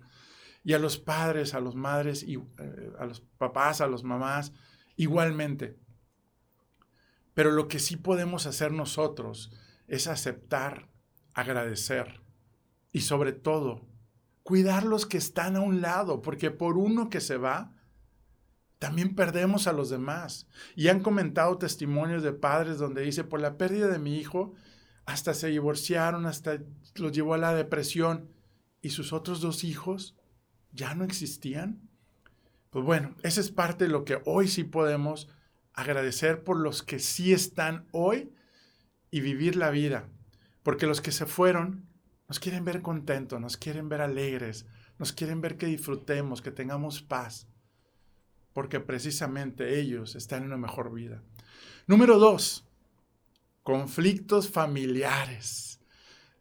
Y 0.63 0.74
a 0.74 0.79
los 0.79 0.98
padres, 0.98 1.53
a 1.53 1.60
los 1.60 1.75
madres, 1.75 2.24
y, 2.24 2.36
eh, 2.36 2.91
a 3.00 3.05
los 3.05 3.22
papás, 3.38 3.81
a 3.81 3.88
los 3.88 4.03
mamás, 4.03 4.53
igualmente. 4.95 5.77
Pero 7.34 7.51
lo 7.51 7.67
que 7.67 7.79
sí 7.79 7.98
podemos 7.98 8.48
hacer 8.48 8.72
nosotros 8.72 9.51
es 9.88 10.07
aceptar, 10.07 10.89
agradecer 11.34 12.22
y 12.91 13.01
sobre 13.01 13.34
todo 13.34 13.88
cuidar 14.41 14.84
los 14.84 15.05
que 15.05 15.17
están 15.17 15.55
a 15.55 15.62
un 15.62 15.81
lado, 15.81 16.22
porque 16.22 16.51
por 16.51 16.77
uno 16.77 17.10
que 17.10 17.19
se 17.19 17.38
va, 17.38 17.75
también 18.79 19.15
perdemos 19.15 19.67
a 19.67 19.74
los 19.74 19.89
demás. 19.89 20.48
Y 20.75 20.88
han 20.89 21.01
comentado 21.01 21.58
testimonios 21.58 22.24
de 22.24 22.34
padres 22.34 22.77
donde 22.77 23.01
dice, 23.01 23.24
por 23.24 23.41
la 23.41 23.58
pérdida 23.58 23.88
de 23.88 24.00
mi 24.00 24.17
hijo, 24.17 24.53
hasta 25.05 25.34
se 25.34 25.48
divorciaron, 25.48 26.25
hasta 26.25 26.60
los 26.96 27.12
llevó 27.12 27.34
a 27.34 27.39
la 27.39 27.53
depresión. 27.53 28.29
¿Y 28.82 28.89
sus 28.89 29.13
otros 29.13 29.41
dos 29.41 29.63
hijos 29.63 30.15
ya 30.72 30.94
no 30.94 31.03
existían? 31.03 31.82
Pues 32.70 32.86
bueno, 32.86 33.15
esa 33.24 33.41
es 33.41 33.51
parte 33.51 33.86
de 33.86 33.91
lo 33.91 34.03
que 34.03 34.22
hoy 34.25 34.48
sí 34.48 34.63
podemos 34.63 35.29
agradecer 35.74 36.44
por 36.44 36.58
los 36.58 36.84
que 36.84 37.00
sí 37.00 37.34
están 37.34 37.88
hoy 37.91 38.32
y 39.12 39.22
vivir 39.22 39.55
la 39.55 39.70
vida. 39.70 40.10
Porque 40.62 40.88
los 40.88 41.01
que 41.01 41.12
se 41.12 41.25
fueron 41.25 41.88
nos 42.27 42.39
quieren 42.39 42.65
ver 42.65 42.82
contentos, 42.82 43.39
nos 43.39 43.58
quieren 43.58 43.88
ver 43.88 44.01
alegres, 44.01 44.65
nos 44.98 45.13
quieren 45.13 45.41
ver 45.41 45.58
que 45.58 45.67
disfrutemos, 45.67 46.41
que 46.41 46.51
tengamos 46.51 47.01
paz, 47.01 47.48
porque 48.56 48.80
precisamente 48.80 49.82
ellos 49.82 50.16
están 50.16 50.44
en 50.44 50.48
una 50.48 50.58
mejor 50.58 50.94
vida. 50.94 51.22
Número 51.88 52.18
dos, 52.18 52.64
conflictos 53.64 54.50
familiares. 54.50 55.82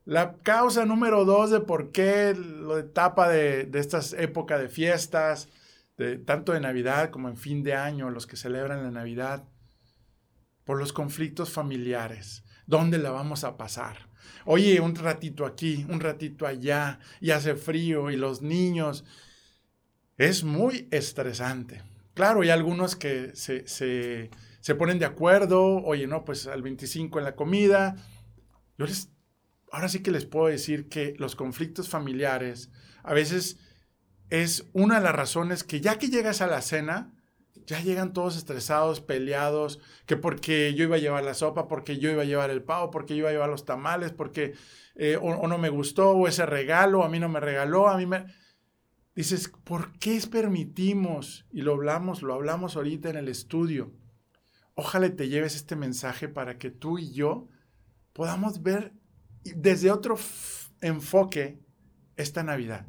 La 0.04 0.34
causa 0.34 0.84
número 0.84 1.24
dos 1.24 1.50
de 1.50 1.58
por 1.58 1.90
qué 1.90 2.32
la 2.36 2.78
etapa 2.78 3.28
de, 3.28 3.64
de 3.64 3.80
estas 3.80 4.12
épocas 4.12 4.60
de 4.60 4.68
fiestas, 4.68 5.48
de, 5.98 6.18
tanto 6.18 6.52
de 6.52 6.60
Navidad 6.60 7.10
como 7.10 7.28
en 7.28 7.36
fin 7.36 7.64
de 7.64 7.74
año, 7.74 8.10
los 8.10 8.28
que 8.28 8.36
celebran 8.36 8.84
la 8.84 8.92
Navidad, 8.92 9.42
por 10.62 10.78
los 10.78 10.92
conflictos 10.92 11.50
familiares. 11.50 12.44
¿Dónde 12.68 12.98
la 12.98 13.10
vamos 13.10 13.42
a 13.42 13.56
pasar? 13.56 14.08
Oye, 14.44 14.78
un 14.78 14.94
ratito 14.94 15.46
aquí, 15.46 15.84
un 15.88 15.98
ratito 15.98 16.46
allá, 16.46 17.00
y 17.20 17.32
hace 17.32 17.56
frío, 17.56 18.12
y 18.12 18.16
los 18.16 18.40
niños. 18.40 19.04
Es 20.16 20.44
muy 20.44 20.86
estresante. 20.92 21.82
Claro, 22.14 22.42
hay 22.42 22.50
algunos 22.50 22.94
que 22.94 23.34
se, 23.34 23.66
se, 23.66 24.74
ponen 24.76 24.98
de 24.98 25.04
acuerdo, 25.04 25.82
oye, 25.84 26.06
no, 26.06 26.24
pues 26.24 26.46
al 26.46 26.62
25 26.62 27.18
en 27.18 27.24
la 27.24 27.34
comida. 27.34 27.96
Yo 28.78 28.86
les, 28.86 29.10
ahora 29.72 29.88
sí 29.88 30.00
que 30.00 30.12
les 30.12 30.24
puedo 30.24 30.46
decir 30.46 30.88
que 30.88 31.14
los 31.18 31.34
conflictos 31.34 31.88
familiares 31.88 32.70
a 33.02 33.12
veces 33.12 33.58
es 34.30 34.70
una 34.72 34.96
de 34.96 35.04
las 35.04 35.14
razones 35.14 35.64
que 35.64 35.80
ya 35.80 35.98
que 35.98 36.08
llegas 36.08 36.40
a 36.40 36.46
la 36.46 36.62
cena, 36.62 37.12
ya 37.66 37.80
llegan 37.80 38.12
todos 38.12 38.36
estresados, 38.36 39.00
peleados, 39.00 39.80
que 40.06 40.16
porque 40.16 40.74
yo 40.74 40.84
iba 40.84 40.96
a 40.96 41.00
llevar 41.00 41.24
la 41.24 41.34
sopa, 41.34 41.66
porque 41.66 41.98
yo 41.98 42.10
iba 42.10 42.22
a 42.22 42.26
llevar 42.26 42.50
el 42.50 42.62
pavo, 42.62 42.90
porque 42.90 43.14
yo 43.14 43.20
iba 43.20 43.30
a 43.30 43.32
llevar 43.32 43.50
los 43.50 43.64
tamales, 43.64 44.12
porque 44.12 44.54
eh, 44.94 45.18
o, 45.20 45.46
no 45.48 45.58
me 45.58 45.68
gustó, 45.68 46.10
o 46.12 46.28
ese 46.28 46.46
regalo, 46.46 47.04
a 47.04 47.08
mí 47.08 47.18
no 47.18 47.28
me 47.28 47.40
regaló, 47.40 47.88
a 47.88 47.96
mí 47.96 48.06
me... 48.06 48.26
Dices, 49.14 49.52
¿por 49.64 49.96
qué 49.98 50.20
permitimos? 50.30 51.46
Y 51.52 51.62
lo 51.62 51.74
hablamos, 51.74 52.22
lo 52.22 52.34
hablamos 52.34 52.76
ahorita 52.76 53.10
en 53.10 53.16
el 53.16 53.28
estudio. 53.28 53.92
Ojalá 54.74 55.14
te 55.14 55.28
lleves 55.28 55.54
este 55.54 55.76
mensaje 55.76 56.28
para 56.28 56.58
que 56.58 56.70
tú 56.70 56.98
y 56.98 57.12
yo 57.12 57.48
podamos 58.12 58.62
ver 58.62 58.92
desde 59.44 59.90
otro 59.92 60.16
enfoque 60.80 61.60
esta 62.16 62.42
Navidad 62.42 62.86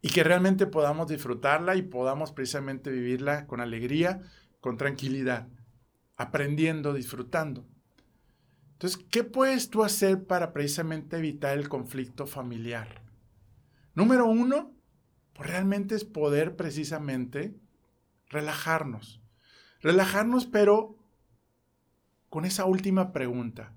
y 0.00 0.08
que 0.08 0.24
realmente 0.24 0.66
podamos 0.66 1.08
disfrutarla 1.08 1.74
y 1.76 1.82
podamos 1.82 2.32
precisamente 2.32 2.90
vivirla 2.90 3.46
con 3.46 3.60
alegría, 3.60 4.22
con 4.60 4.76
tranquilidad, 4.76 5.48
aprendiendo, 6.16 6.94
disfrutando. 6.94 7.66
Entonces, 8.72 9.04
¿qué 9.10 9.24
puedes 9.24 9.68
tú 9.68 9.84
hacer 9.84 10.26
para 10.26 10.52
precisamente 10.52 11.16
evitar 11.16 11.58
el 11.58 11.68
conflicto 11.68 12.26
familiar? 12.26 13.02
Número 13.94 14.26
uno, 14.26 14.75
pues 15.36 15.50
realmente 15.50 15.94
es 15.94 16.04
poder 16.04 16.56
precisamente 16.56 17.54
relajarnos. 18.30 19.20
Relajarnos, 19.82 20.46
pero 20.46 20.96
con 22.30 22.46
esa 22.46 22.64
última 22.64 23.12
pregunta. 23.12 23.74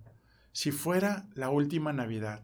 Si 0.53 0.71
fuera 0.71 1.27
la 1.33 1.49
última 1.49 1.91
Navidad, 1.91 2.43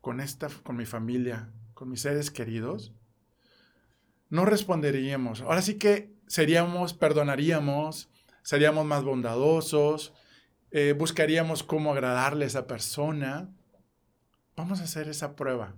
con 0.00 0.20
esta, 0.20 0.48
con 0.62 0.76
mi 0.76 0.86
familia, 0.86 1.50
con 1.74 1.88
mis 1.88 2.02
seres 2.02 2.30
queridos, 2.30 2.94
no 4.30 4.44
responderíamos. 4.44 5.40
Ahora 5.40 5.60
sí 5.60 5.74
que 5.74 6.14
seríamos, 6.28 6.94
perdonaríamos, 6.94 8.08
seríamos 8.42 8.86
más 8.86 9.02
bondadosos, 9.02 10.14
eh, 10.70 10.94
buscaríamos 10.96 11.64
cómo 11.64 11.92
agradarle 11.92 12.44
a 12.44 12.48
esa 12.48 12.68
persona. 12.68 13.52
Vamos 14.54 14.80
a 14.80 14.84
hacer 14.84 15.08
esa 15.08 15.34
prueba. 15.34 15.74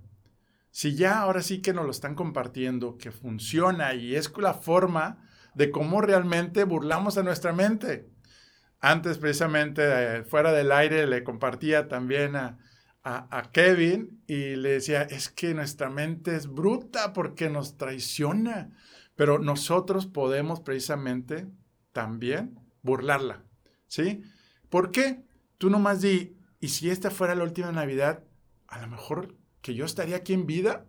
Si 0.78 0.94
ya 0.94 1.22
ahora 1.22 1.42
sí 1.42 1.60
que 1.60 1.72
nos 1.72 1.86
lo 1.86 1.90
están 1.90 2.14
compartiendo, 2.14 2.98
que 2.98 3.10
funciona 3.10 3.94
y 3.94 4.14
es 4.14 4.32
la 4.38 4.54
forma 4.54 5.28
de 5.56 5.72
cómo 5.72 6.00
realmente 6.00 6.62
burlamos 6.62 7.18
a 7.18 7.24
nuestra 7.24 7.52
mente. 7.52 8.08
Antes, 8.78 9.18
precisamente, 9.18 9.82
eh, 9.84 10.22
fuera 10.22 10.52
del 10.52 10.70
aire, 10.70 11.08
le 11.08 11.24
compartía 11.24 11.88
también 11.88 12.36
a, 12.36 12.60
a, 13.02 13.50
Kevin 13.50 14.22
y 14.28 14.54
le 14.54 14.68
decía, 14.68 15.02
es 15.02 15.30
que 15.30 15.52
nuestra 15.52 15.90
mente 15.90 16.36
es 16.36 16.46
bruta 16.46 17.12
porque 17.12 17.50
nos 17.50 17.76
traiciona, 17.76 18.70
pero 19.16 19.40
nosotros 19.40 20.06
podemos 20.06 20.60
precisamente 20.60 21.48
también 21.90 22.56
burlarla, 22.82 23.42
¿sí? 23.88 24.22
¿Por 24.68 24.92
qué? 24.92 25.24
Tú 25.58 25.70
nomás 25.70 26.02
di, 26.02 26.36
¿y 26.60 26.68
si 26.68 26.88
esta 26.88 27.10
fuera 27.10 27.34
la 27.34 27.42
última 27.42 27.72
Navidad? 27.72 28.22
A 28.68 28.80
lo 28.80 28.86
mejor 28.86 29.34
yo 29.74 29.84
estaría 29.84 30.16
aquí 30.16 30.32
en 30.32 30.46
vida, 30.46 30.86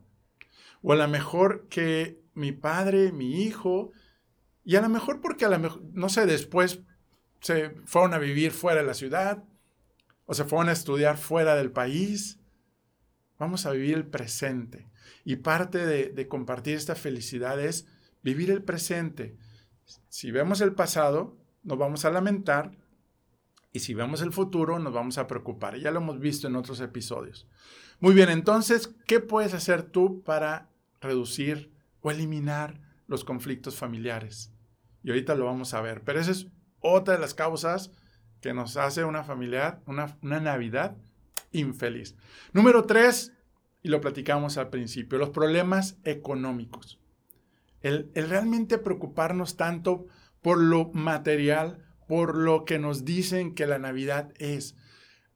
o 0.82 0.94
a 0.94 0.96
lo 0.96 1.08
mejor 1.08 1.68
que 1.70 2.22
mi 2.34 2.52
padre, 2.52 3.12
mi 3.12 3.44
hijo, 3.44 3.92
y 4.63 4.76
a 4.76 4.82
lo 4.82 4.89
mejor 4.89 5.22
porque 5.22 5.46
a 5.46 5.50
lo 5.50 5.60
mejor, 5.60 5.82
no 5.94 6.10
sé, 6.10 6.26
después 6.26 6.82
se 7.42 7.72
fueron 7.86 8.13
a 8.13 8.18
vivir 8.18 8.52
fuera 8.52 8.82
de 8.82 8.88
la 8.88 8.94
ciudad, 8.94 9.44
o 10.26 10.36
se 10.36 10.46
fueron 10.46 10.70
a 10.70 10.74
estudiar 10.74 11.18
fuera 11.18 11.56
del 11.56 11.72
país. 11.72 12.39
Vamos 13.39 13.65
a 13.65 13.72
vivir 13.72 13.96
el 13.96 14.06
presente. 14.06 14.88
Y 15.26 15.38
parte 15.38 15.86
de, 15.86 16.28
compartir 16.28 16.76
esta 16.76 16.94
felicidad 16.94 17.60
es 17.60 17.88
vivir 18.22 18.52
el 18.52 18.62
presente. 18.62 19.38
Si 20.08 20.30
vemos 20.30 20.62
el 20.62 20.74
pasado, 20.74 21.36
nos 21.63 21.80
vamos 21.80 22.06
a 22.06 22.12
lamentar. 22.12 22.78
Y 23.72 23.80
si 23.80 23.96
vemos 23.96 24.22
el 24.22 24.32
futuro, 24.32 24.78
nos 24.78 24.94
vamos 24.94 25.18
a 25.18 25.26
preocupar. 25.26 25.78
Ya 25.80 25.89
lo 25.89 26.00
hemos 26.00 26.20
visto 26.20 26.48
en 26.48 26.56
otros 26.56 26.80
episodios. 26.80 27.48
Muy 28.01 28.13
bien, 28.13 28.29
entonces, 28.29 28.95
¿qué 29.05 29.19
puedes 29.19 29.53
hacer 29.53 29.83
tú 29.83 30.23
para 30.23 30.69
reducir 31.01 31.73
o 31.99 32.12
eliminar 32.12 32.79
los 33.07 33.25
conflictos 33.25 33.75
familiares? 33.75 34.53
Y 35.03 35.09
ahorita 35.09 35.35
lo 35.35 35.45
vamos 35.45 35.73
a 35.73 35.81
ver. 35.81 36.01
Pero 36.03 36.21
esa 36.21 36.31
es 36.31 36.47
otra 36.79 37.15
de 37.15 37.19
las 37.19 37.33
causas 37.33 37.91
que 38.39 38.53
nos 38.53 38.77
hace 38.77 39.03
una 39.03 39.23
familia, 39.23 39.81
una, 39.85 40.17
Navidad 40.21 40.95
infeliz. 41.51 42.15
Número 42.53 42.85
tres, 42.85 43.33
y 43.83 43.89
lo 43.89 43.99
platicamos 43.99 44.57
al 44.57 44.69
principio, 44.69 45.17
los 45.17 45.31
problemas 45.31 45.97
económicos. 46.05 46.99
El, 47.81 48.12
realmente 48.13 48.77
preocuparnos 48.77 49.57
tanto 49.57 50.05
por 50.41 50.57
lo 50.57 50.89
material, 50.93 51.85
por 52.07 52.38
lo 52.38 52.63
que 52.63 52.79
nos 52.79 53.03
dicen 53.03 53.55
que 53.55 53.67
la 53.67 53.77
Navidad 53.77 54.31
es. 54.38 54.75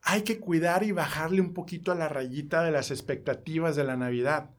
Hay 0.03 0.23
que 0.23 0.39
cuidar 0.39 0.83
y 0.83 0.91
bajarle 0.91 1.39
un 1.39 1.53
poquito 1.53 1.91
a 1.91 1.95
la 1.95 2.09
rayita 2.09 2.61
de 2.61 2.71
las 2.71 2.91
expectativas 2.91 3.77
de 3.77 3.85
la 3.85 3.95
Navidad. 3.95 4.51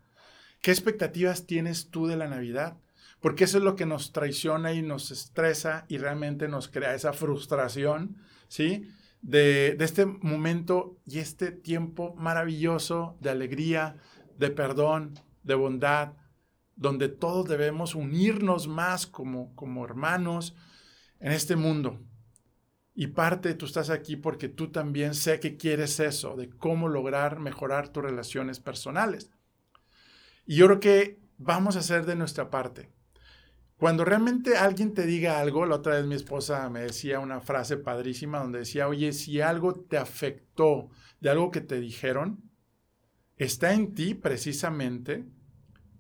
¿Qué 0.62 0.70
expectativas 0.70 1.46
tienes 1.46 1.90
tú 1.90 2.06
de 2.06 2.16
la 2.16 2.28
Navidad? 2.28 2.78
Porque 3.20 3.44
eso 3.44 3.58
es 3.58 3.64
lo 3.64 3.76
que 3.76 3.84
nos 3.84 4.12
traiciona 4.12 4.72
y 4.72 4.80
nos 4.80 5.10
estresa 5.10 5.84
y 5.88 5.98
realmente 5.98 6.48
nos 6.48 6.68
crea 6.68 6.94
esa 6.94 7.12
frustración 7.12 8.16
¿sí? 8.48 8.88
de, 9.20 9.76
este 9.80 10.06
momento 10.06 10.98
y 11.06 11.18
este 11.18 11.52
tiempo 11.52 12.14
maravilloso 12.16 13.18
de 13.20 13.30
alegría, 13.30 13.96
de 14.38 14.50
perdón, 14.50 15.18
de 15.42 15.54
bondad, 15.54 16.14
donde 16.76 17.08
todos 17.08 17.46
debemos 17.46 17.94
unirnos 17.94 18.66
más 18.66 19.06
como, 19.06 19.54
como 19.54 19.84
hermanos 19.84 20.56
en 21.20 21.32
este 21.32 21.56
mundo. 21.56 22.00
Y 22.94 23.08
parte, 23.08 23.54
tú 23.54 23.66
estás 23.66 23.90
aquí 23.90 24.16
porque 24.16 24.48
tú 24.48 24.70
también 24.70 25.14
sé 25.14 25.40
que 25.40 25.56
quieres 25.56 25.98
eso, 25.98 26.36
de 26.36 26.48
cómo 26.48 26.88
lograr 26.88 27.40
mejorar 27.40 27.88
tus 27.88 28.04
relaciones 28.04 28.60
personales. 28.60 29.30
Y 30.46 30.56
yo 30.56 30.66
creo 30.66 30.80
que 30.80 31.20
vamos 31.36 31.74
a 31.76 31.80
hacer 31.80 32.06
de 32.06 32.14
nuestra 32.14 32.50
parte. 32.50 32.90
Cuando 33.76 34.04
realmente 34.04 34.56
alguien 34.56 34.94
te 34.94 35.04
diga 35.04 35.40
algo, 35.40 35.66
la 35.66 35.76
otra 35.76 35.96
vez 35.96 36.06
mi 36.06 36.14
esposa 36.14 36.70
me 36.70 36.80
decía 36.80 37.18
una 37.18 37.40
frase 37.40 37.76
padrísima 37.76 38.38
donde 38.38 38.60
decía, 38.60 38.86
oye, 38.86 39.12
si 39.12 39.40
algo 39.40 39.74
te 39.74 39.98
afectó 39.98 40.90
de 41.20 41.30
algo 41.30 41.50
que 41.50 41.60
te 41.60 41.80
dijeron, 41.80 42.48
está 43.36 43.74
en 43.74 43.94
ti 43.94 44.14
precisamente 44.14 45.24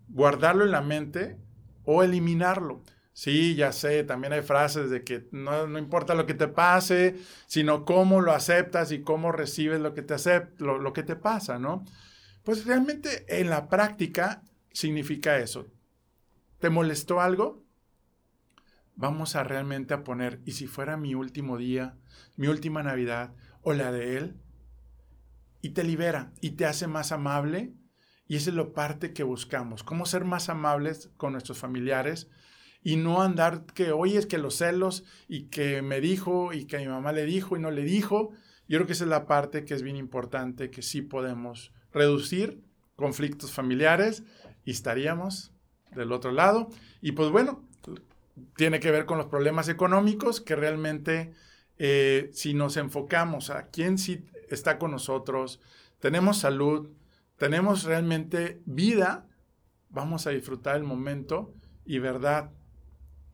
guardarlo 0.08 0.64
en 0.64 0.70
la 0.70 0.82
mente 0.82 1.38
o 1.84 2.04
eliminarlo. 2.04 2.82
Sí, 3.14 3.54
ya 3.54 3.70
sé, 3.70 4.02
también 4.02 4.32
hay 4.32 4.42
frases 4.42 4.90
de 4.90 5.04
que 5.04 5.28
no, 5.30 5.78
importa 5.78 6.16
lo 6.16 6.26
que 6.26 6.34
te 6.34 6.48
pase, 6.48 7.16
sino 7.46 7.84
cómo 7.84 8.20
lo 8.20 8.32
aceptas 8.32 8.90
y 8.90 9.02
cómo 9.02 9.30
recibes 9.30 9.80
lo 9.80 9.94
que 9.94 10.02
te, 10.02 10.16
lo, 10.58 10.78
lo 10.78 10.92
que 10.92 11.04
te 11.04 11.14
pasa, 11.14 11.60
¿no? 11.60 11.84
Pues 12.42 12.66
realmente 12.66 13.24
en 13.28 13.50
la 13.50 13.68
práctica 13.68 14.42
significa 14.72 15.38
eso. 15.38 15.68
¿Te 16.58 16.70
molestó 16.70 17.20
algo? 17.20 17.62
Vamos 18.96 19.36
a 19.36 19.44
realmente 19.44 19.94
a 19.94 20.02
poner, 20.02 20.40
¿y 20.44 20.52
si 20.52 20.66
fuera 20.66 20.96
mi 20.96 21.14
último 21.14 21.56
día, 21.56 21.96
mi 22.34 22.48
última 22.48 22.82
Navidad 22.82 23.32
o 23.62 23.74
la 23.74 23.92
de 23.92 24.16
él? 24.16 24.36
Y 25.62 25.70
te 25.70 25.84
libera 25.84 26.32
y 26.40 26.50
te 26.50 26.66
hace 26.66 26.88
más 26.88 27.12
amable 27.12 27.74
y 28.26 28.34
esa 28.36 28.50
es 28.50 28.56
la 28.56 28.72
parte 28.72 29.12
que 29.12 29.22
buscamos, 29.22 29.84
cómo 29.84 30.04
ser 30.04 30.24
más 30.24 30.48
amables 30.48 31.10
con 31.16 31.32
nuestros 31.32 31.58
familiares 31.58 32.28
y 32.84 32.96
no 32.96 33.22
andar 33.22 33.64
que, 33.64 33.92
oye, 33.92 34.18
es 34.18 34.26
que 34.26 34.36
los 34.36 34.56
celos 34.56 35.04
y 35.26 35.44
que 35.44 35.80
me 35.80 36.02
dijo 36.02 36.52
y 36.52 36.66
que 36.66 36.78
mi 36.78 36.86
mamá 36.86 37.12
le 37.12 37.24
dijo 37.24 37.56
y 37.56 37.60
no 37.60 37.70
le 37.70 37.82
dijo. 37.82 38.30
Yo 38.68 38.76
creo 38.78 38.86
que 38.86 38.92
esa 38.92 39.04
es 39.04 39.10
la 39.10 39.26
parte 39.26 39.64
que 39.64 39.72
es 39.72 39.82
bien 39.82 39.96
importante, 39.96 40.70
que 40.70 40.82
sí 40.82 41.00
podemos 41.00 41.72
reducir 41.92 42.62
conflictos 42.94 43.52
familiares 43.52 44.22
y 44.66 44.72
estaríamos 44.72 45.50
del 45.92 46.12
otro 46.12 46.30
lado. 46.30 46.68
Y 47.00 47.12
pues 47.12 47.30
bueno, 47.30 47.66
tiene 48.54 48.80
que 48.80 48.90
ver 48.90 49.06
con 49.06 49.16
los 49.16 49.28
problemas 49.28 49.70
económicos 49.70 50.42
que 50.42 50.54
realmente 50.54 51.32
eh, 51.78 52.28
si 52.34 52.52
nos 52.52 52.76
enfocamos 52.76 53.48
a 53.48 53.68
quién 53.68 53.96
sí 53.96 54.26
está 54.50 54.78
con 54.78 54.90
nosotros, 54.90 55.58
tenemos 56.00 56.36
salud, 56.36 56.90
tenemos 57.38 57.84
realmente 57.84 58.60
vida, 58.66 59.26
vamos 59.88 60.26
a 60.26 60.30
disfrutar 60.30 60.76
el 60.76 60.84
momento 60.84 61.54
y 61.86 61.98
verdad 61.98 62.50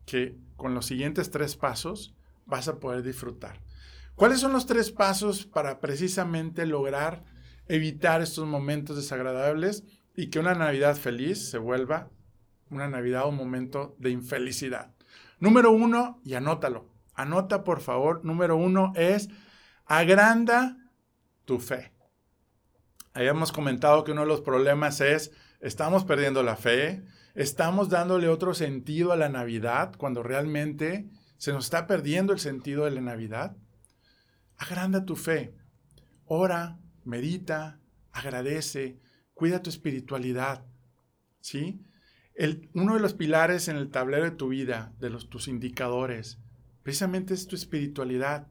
que 0.05 0.37
con 0.55 0.73
los 0.73 0.85
siguientes 0.85 1.31
tres 1.31 1.55
pasos 1.55 2.15
vas 2.45 2.67
a 2.67 2.79
poder 2.79 3.03
disfrutar. 3.03 3.59
¿Cuáles 4.15 4.39
son 4.39 4.53
los 4.53 4.65
tres 4.65 4.91
pasos 4.91 5.45
para 5.45 5.79
precisamente 5.79 6.65
lograr 6.65 7.23
evitar 7.67 8.21
estos 8.21 8.45
momentos 8.45 8.95
desagradables 8.95 9.83
y 10.15 10.29
que 10.29 10.39
una 10.39 10.53
Navidad 10.53 10.95
feliz 10.95 11.49
se 11.49 11.57
vuelva 11.57 12.09
una 12.69 12.87
Navidad 12.87 13.25
o 13.25 13.29
un 13.29 13.37
momento 13.37 13.95
de 13.99 14.11
infelicidad? 14.11 14.93
Número 15.39 15.71
uno, 15.71 16.21
y 16.23 16.35
anótalo, 16.35 16.87
anota 17.15 17.63
por 17.63 17.81
favor, 17.81 18.23
número 18.23 18.55
uno 18.57 18.93
es 18.95 19.29
agranda 19.85 20.77
tu 21.45 21.59
fe. 21.59 21.91
Habíamos 23.13 23.51
comentado 23.51 24.03
que 24.03 24.11
uno 24.11 24.21
de 24.21 24.27
los 24.27 24.41
problemas 24.41 25.01
es, 25.01 25.31
estamos 25.59 26.05
perdiendo 26.05 26.43
la 26.43 26.55
fe, 26.55 27.03
estamos 27.35 27.89
dándole 27.89 28.27
otro 28.27 28.53
sentido 28.53 29.11
a 29.11 29.17
la 29.17 29.29
Navidad 29.29 29.93
cuando 29.97 30.23
realmente 30.23 31.09
se 31.37 31.51
nos 31.53 31.65
está 31.65 31.87
perdiendo 31.87 32.33
el 32.33 32.39
sentido 32.39 32.85
de 32.85 32.91
la 32.91 33.01
Navidad. 33.01 33.57
Agranda 34.57 35.05
tu 35.05 35.15
fe, 35.15 35.55
ora, 36.25 36.77
medita, 37.03 37.79
agradece, 38.11 38.99
cuida 39.33 39.61
tu 39.61 39.69
espiritualidad. 39.69 40.65
¿Sí? 41.39 41.81
El, 42.35 42.69
uno 42.73 42.93
de 42.93 42.99
los 42.99 43.13
pilares 43.13 43.67
en 43.67 43.77
el 43.77 43.89
tablero 43.89 44.25
de 44.25 44.31
tu 44.31 44.49
vida, 44.49 44.93
de 44.99 45.09
los, 45.09 45.29
tus 45.29 45.47
indicadores, 45.47 46.37
precisamente 46.83 47.33
es 47.33 47.47
tu 47.47 47.55
espiritualidad. 47.55 48.47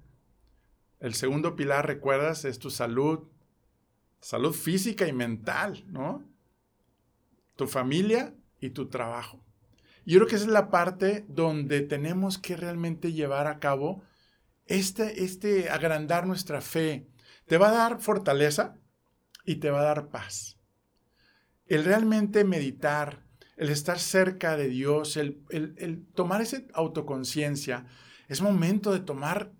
El 0.98 1.14
segundo 1.14 1.56
pilar, 1.56 1.86
recuerdas, 1.86 2.44
es 2.44 2.58
tu 2.58 2.70
salud, 2.70 3.28
salud 4.20 4.52
física 4.52 5.06
y 5.06 5.12
mental, 5.12 5.84
¿no? 5.86 6.24
Tu 7.56 7.66
familia 7.66 8.34
y 8.60 8.70
tu 8.70 8.88
trabajo. 8.88 9.44
Yo 10.04 10.18
creo 10.18 10.28
que 10.28 10.36
esa 10.36 10.46
es 10.46 10.50
la 10.50 10.70
parte 10.70 11.24
donde 11.28 11.80
tenemos 11.82 12.38
que 12.38 12.56
realmente 12.56 13.12
llevar 13.12 13.46
a 13.46 13.58
cabo 13.58 14.02
este, 14.66 15.24
este 15.24 15.70
agrandar 15.70 16.26
nuestra 16.26 16.60
fe. 16.60 17.08
Te 17.46 17.58
va 17.58 17.70
a 17.70 17.72
dar 17.72 18.00
fortaleza 18.00 18.76
y 19.44 19.56
te 19.56 19.70
va 19.70 19.80
a 19.80 19.84
dar 19.84 20.08
paz. 20.08 20.58
El 21.66 21.84
realmente 21.84 22.44
meditar, 22.44 23.24
el 23.56 23.68
estar 23.68 23.98
cerca 23.98 24.56
de 24.56 24.68
Dios, 24.68 25.16
el, 25.16 25.44
el, 25.50 25.74
el 25.78 26.06
tomar 26.06 26.40
esa 26.40 26.62
autoconciencia, 26.72 27.86
es 28.28 28.42
momento 28.42 28.92
de 28.92 29.00
tomar 29.00 29.52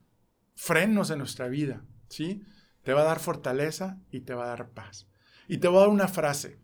frenos 0.55 1.11
en 1.11 1.19
nuestra 1.19 1.49
vida, 1.49 1.85
¿sí? 2.09 2.43
Te 2.83 2.93
va 2.93 3.03
a 3.03 3.05
dar 3.05 3.19
fortaleza 3.19 3.99
y 4.11 4.21
te 4.21 4.35
va 4.35 4.45
a 4.45 4.49
dar 4.49 4.71
paz. 4.71 5.09
Y 5.49 5.59
te 5.59 5.69
voy 5.69 5.79
a 5.79 5.81
dar 5.81 5.89
una 5.89 6.09
frase, 6.09 6.60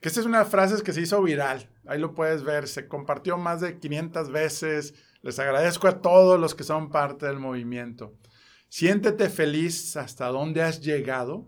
que 0.00 0.08
esta 0.08 0.20
es 0.20 0.26
una 0.26 0.44
frase 0.44 0.82
que 0.82 0.92
se 0.92 1.00
hizo 1.00 1.22
viral. 1.22 1.68
Ahí 1.86 1.98
lo 1.98 2.14
puedes 2.14 2.44
ver, 2.44 2.68
se 2.68 2.86
compartió 2.86 3.36
más 3.36 3.60
de 3.60 3.78
500 3.78 4.30
veces. 4.30 4.94
Les 5.22 5.38
agradezco 5.38 5.88
a 5.88 6.00
todos 6.00 6.38
los 6.38 6.54
que 6.54 6.64
son 6.64 6.90
parte 6.90 7.26
del 7.26 7.38
movimiento. 7.38 8.14
Siéntete 8.68 9.28
feliz 9.28 9.96
hasta 9.96 10.28
donde 10.28 10.62
has 10.62 10.80
llegado 10.80 11.46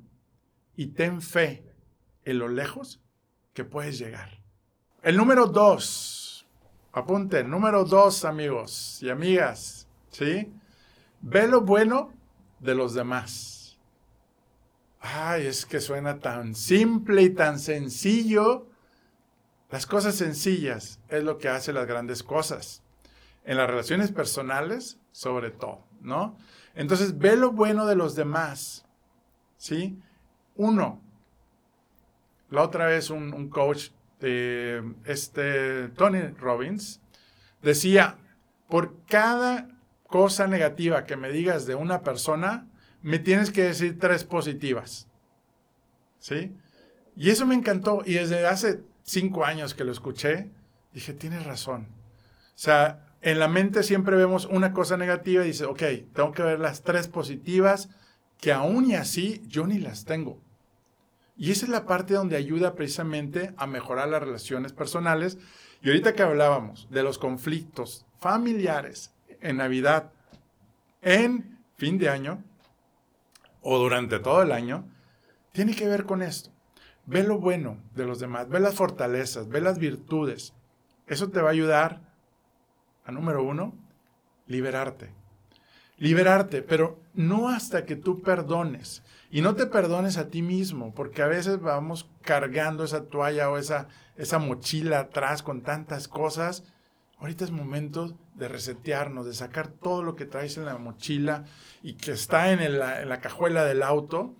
y 0.74 0.88
ten 0.88 1.20
fe 1.20 1.64
en 2.24 2.38
lo 2.38 2.48
lejos 2.48 3.00
que 3.52 3.64
puedes 3.64 3.98
llegar. 3.98 4.40
El 5.02 5.16
número 5.16 5.46
dos, 5.46 6.46
apunten, 6.92 7.50
número 7.50 7.84
dos 7.84 8.24
amigos 8.24 8.98
y 9.02 9.10
amigas, 9.10 9.86
¿sí? 10.10 10.52
Ve 11.20 11.46
lo 11.46 11.60
bueno 11.60 12.12
de 12.58 12.74
los 12.74 12.94
demás. 12.94 13.59
Ay, 15.00 15.46
es 15.46 15.64
que 15.64 15.80
suena 15.80 16.18
tan 16.18 16.54
simple 16.54 17.22
y 17.22 17.30
tan 17.30 17.58
sencillo. 17.58 18.66
Las 19.70 19.86
cosas 19.86 20.14
sencillas 20.14 21.00
es 21.08 21.24
lo 21.24 21.38
que 21.38 21.48
hace 21.48 21.72
las 21.72 21.86
grandes 21.86 22.22
cosas. 22.22 22.82
En 23.44 23.56
las 23.56 23.68
relaciones 23.68 24.12
personales, 24.12 24.98
sobre 25.12 25.50
todo, 25.50 25.86
¿no? 26.02 26.36
Entonces, 26.74 27.18
ve 27.18 27.36
lo 27.36 27.52
bueno 27.52 27.86
de 27.86 27.96
los 27.96 28.14
demás, 28.14 28.84
¿sí? 29.56 29.98
Uno, 30.56 31.00
la 32.50 32.62
otra 32.62 32.86
vez 32.86 33.10
un, 33.10 33.48
coach, 33.48 33.90
de 34.20 34.94
este, 35.04 35.88
Tony 35.90 36.20
Robbins, 36.38 37.00
decía, 37.62 38.18
por 38.68 39.02
cada 39.06 39.68
cosa 40.06 40.46
negativa 40.46 41.04
que 41.04 41.16
me 41.16 41.30
digas 41.30 41.66
de 41.66 41.74
una 41.74 42.02
persona, 42.02 42.69
me 43.02 43.18
tienes 43.18 43.50
que 43.50 43.64
decir 43.64 43.98
tres 43.98 44.24
positivas. 44.24 45.08
¿Sí? 46.18 46.52
Y 47.16 47.30
eso 47.30 47.46
me 47.46 47.54
encantó. 47.54 48.02
Y 48.04 48.14
desde 48.14 48.46
hace 48.46 48.82
cinco 49.02 49.44
años 49.44 49.74
que 49.74 49.84
lo 49.84 49.92
escuché, 49.92 50.50
dije, 50.92 51.14
tienes 51.14 51.44
razón. 51.44 51.88
O 52.54 52.62
sea, 52.62 53.06
en 53.22 53.38
la 53.38 53.48
mente 53.48 53.82
siempre 53.82 54.16
vemos 54.16 54.46
una 54.46 54.72
cosa 54.72 54.96
negativa 54.96 55.44
y 55.44 55.48
dice, 55.48 55.64
ok, 55.64 55.82
tengo 56.14 56.32
que 56.32 56.42
ver 56.42 56.60
las 56.60 56.82
tres 56.82 57.08
positivas 57.08 57.90
que 58.38 58.52
aún 58.52 58.90
y 58.90 58.94
así 58.94 59.42
yo 59.46 59.66
ni 59.66 59.78
las 59.78 60.04
tengo. 60.04 60.38
Y 61.36 61.50
esa 61.50 61.66
es 61.66 61.70
la 61.70 61.86
parte 61.86 62.14
donde 62.14 62.36
ayuda 62.36 62.74
precisamente 62.74 63.54
a 63.56 63.66
mejorar 63.66 64.08
las 64.08 64.22
relaciones 64.22 64.72
personales. 64.72 65.38
Y 65.82 65.88
ahorita 65.88 66.14
que 66.14 66.22
hablábamos 66.22 66.86
de 66.90 67.02
los 67.02 67.18
conflictos 67.18 68.04
familiares 68.18 69.12
en 69.40 69.56
Navidad, 69.56 70.12
en 71.00 71.58
fin 71.76 71.96
de 71.96 72.10
año, 72.10 72.44
o 73.62 73.78
durante 73.78 74.18
todo 74.18 74.42
el 74.42 74.52
año, 74.52 74.88
tiene 75.52 75.74
que 75.74 75.88
ver 75.88 76.04
con 76.04 76.22
esto. 76.22 76.50
Ve 77.06 77.22
lo 77.22 77.38
bueno 77.38 77.78
de 77.94 78.06
los 78.06 78.20
demás, 78.20 78.48
ve 78.48 78.60
las 78.60 78.74
fortalezas, 78.74 79.48
ve 79.48 79.60
las 79.60 79.78
virtudes. 79.78 80.54
Eso 81.06 81.30
te 81.30 81.40
va 81.40 81.48
a 81.48 81.52
ayudar 81.52 82.00
a 83.04 83.12
número 83.12 83.42
uno, 83.42 83.74
liberarte. 84.46 85.10
Liberarte, 85.96 86.62
pero 86.62 87.00
no 87.14 87.48
hasta 87.48 87.84
que 87.84 87.96
tú 87.96 88.22
perdones. 88.22 89.02
Y 89.30 89.42
no 89.42 89.54
te 89.54 89.66
perdones 89.66 90.16
a 90.16 90.28
ti 90.28 90.40
mismo, 90.40 90.94
porque 90.94 91.22
a 91.22 91.26
veces 91.26 91.60
vamos 91.60 92.08
cargando 92.22 92.84
esa 92.84 93.04
toalla 93.04 93.50
o 93.50 93.58
esa, 93.58 93.88
esa 94.16 94.38
mochila 94.38 95.00
atrás 95.00 95.42
con 95.42 95.62
tantas 95.62 96.08
cosas. 96.08 96.64
Ahorita 97.20 97.44
es 97.44 97.50
momento 97.50 98.16
de 98.34 98.48
resetearnos, 98.48 99.26
de 99.26 99.34
sacar 99.34 99.68
todo 99.68 100.02
lo 100.02 100.16
que 100.16 100.24
traes 100.24 100.56
en 100.56 100.64
la 100.64 100.78
mochila 100.78 101.44
y 101.82 101.94
que 101.94 102.12
está 102.12 102.50
en, 102.52 102.78
la 102.78 103.20
cajuela 103.20 103.64
del 103.64 103.82
auto 103.82 104.34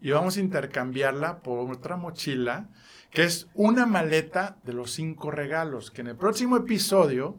y 0.00 0.10
vamos 0.10 0.36
a 0.36 0.40
intercambiarla 0.40 1.40
por 1.40 1.70
otra 1.70 1.96
mochila 1.96 2.68
que 3.14 3.22
es 3.22 3.48
una 3.54 3.86
maleta 3.86 4.58
de 4.64 4.72
los 4.72 4.90
cinco 4.90 5.30
regalos, 5.30 5.92
que 5.92 6.00
en 6.00 6.08
el 6.08 6.16
próximo 6.16 6.56
episodio 6.56 7.38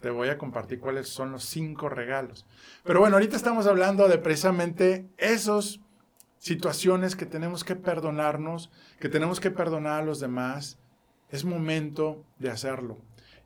te 0.00 0.10
voy 0.10 0.28
a 0.28 0.36
compartir 0.36 0.80
cuáles 0.80 1.08
son 1.08 1.30
los 1.30 1.44
cinco 1.44 1.88
regalos. 1.88 2.44
Pero 2.82 2.98
bueno, 2.98 3.16
ahorita 3.16 3.36
estamos 3.36 3.68
hablando 3.68 4.08
de 4.08 4.18
precisamente 4.18 5.08
esas 5.16 5.78
situaciones 6.38 7.14
que 7.14 7.24
tenemos 7.24 7.62
que 7.62 7.76
perdonarnos, 7.76 8.72
que 8.98 9.08
tenemos 9.08 9.38
que 9.38 9.52
perdonar 9.52 10.02
a 10.02 10.04
los 10.04 10.18
demás. 10.18 10.78
Es 11.28 11.44
momento 11.44 12.24
de 12.40 12.50
hacerlo. 12.50 12.98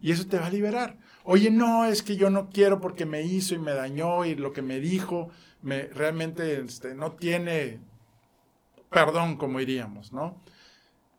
Y 0.05 0.13
eso 0.13 0.27
te 0.27 0.39
va 0.39 0.47
a 0.47 0.51
liberar. 0.51 0.99
Oye, 1.25 1.51
no, 1.51 1.87
es 1.87 2.03
que 2.03 2.17
yo 2.17 2.29
no 2.29 2.51
quiero 2.51 2.81
porque 2.81 3.07
me 3.07 3.23
hizo 3.23 3.55
y 3.55 3.59
me 3.59 3.73
dañó 3.73 4.25
y 4.25 4.35
lo 4.35 4.53
que 4.53 4.61
me 4.61 4.79
dijo 4.79 5.31
me, 5.63 5.85
realmente 5.85 6.61
este, 6.61 6.95
no 6.95 7.13
tiene 7.13 7.81
perdón, 8.95 9.37
como 9.37 9.59
diríamos, 9.59 10.13
¿no? 10.13 10.41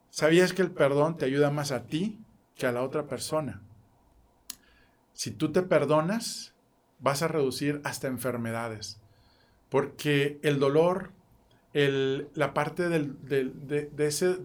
¿Sabías 0.09 0.53
que 0.53 0.61
el 0.61 0.71
perdón 0.71 1.17
te 1.17 1.25
ayuda 1.25 1.51
más 1.51 1.73
a 1.73 1.83
ti 1.83 2.19
que 2.55 2.65
a 2.65 2.71
la 2.71 2.81
otra 2.81 3.05
persona? 3.05 3.61
Si 5.11 5.31
tú 5.31 5.51
te 5.51 5.61
perdonas, 5.61 6.53
vas 6.99 7.21
a 7.21 7.27
reducir 7.27 7.81
hasta 7.83 8.07
enfermedades, 8.07 9.01
porque 9.69 10.39
el 10.41 10.57
dolor, 10.59 11.11
la 11.73 12.53
parte 12.53 12.87
de, 12.87 13.91
ese 13.97 14.39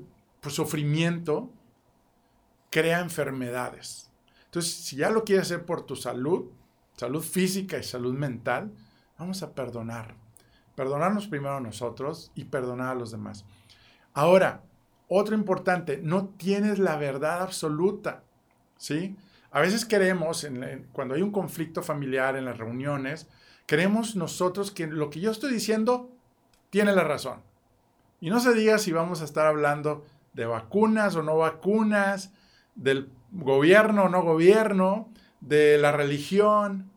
sufrimiento, 0.48 1.53
crea 2.70 2.98
enfermedades. 2.98 4.10
Entonces, 4.50 4.74
si 4.74 4.96
ya 4.96 5.10
lo 5.10 5.22
quieres 5.22 5.46
hacer 5.46 5.64
por 5.64 5.86
tu 5.86 5.94
salud, 5.94 6.50
salud 6.96 7.22
física 7.22 7.78
y 7.78 7.84
salud 7.84 8.14
mental, 8.14 8.72
vamos 9.16 9.44
a 9.44 9.54
perdonar. 9.54 10.16
Perdonarnos 10.74 11.28
primero 11.28 11.58
a 11.58 11.60
nosotros 11.60 12.32
y 12.34 12.46
perdonar 12.46 12.88
a 12.88 12.98
los 12.98 13.12
demás. 13.12 13.44
Ahora, 14.12 14.64
otro 15.06 15.36
importante, 15.36 16.00
no 16.02 16.30
tienes 16.30 16.80
la 16.80 16.96
verdad 16.96 17.42
absoluta, 17.42 18.24
¿sí? 18.76 19.16
A 19.52 19.60
veces 19.60 19.84
queremos, 19.84 20.44
cuando 20.92 21.14
hay 21.14 21.22
un 21.22 21.30
conflicto 21.30 21.80
familiar 21.82 22.34
en 22.36 22.44
las 22.44 22.58
reuniones, 22.58 23.28
queremos 23.66 24.16
nosotros 24.16 24.72
que 24.72 24.88
lo 24.88 25.10
que 25.10 25.20
yo 25.20 25.30
estoy 25.30 25.52
diciendo 25.52 26.10
tiene 26.70 26.92
la 26.92 27.04
razón. 27.04 27.40
Y 28.20 28.30
no 28.30 28.40
se 28.40 28.52
diga 28.52 28.78
si 28.78 28.90
vamos 28.90 29.20
a 29.20 29.24
estar 29.24 29.46
hablando 29.46 30.04
de 30.32 30.46
vacunas 30.46 31.14
o 31.14 31.22
no 31.22 31.36
vacunas, 31.36 32.32
del 32.74 33.12
gobierno 33.32 34.04
o 34.04 34.08
no 34.08 34.22
gobierno, 34.22 35.08
de 35.40 35.78
la 35.78 35.92
religión, 35.92 36.90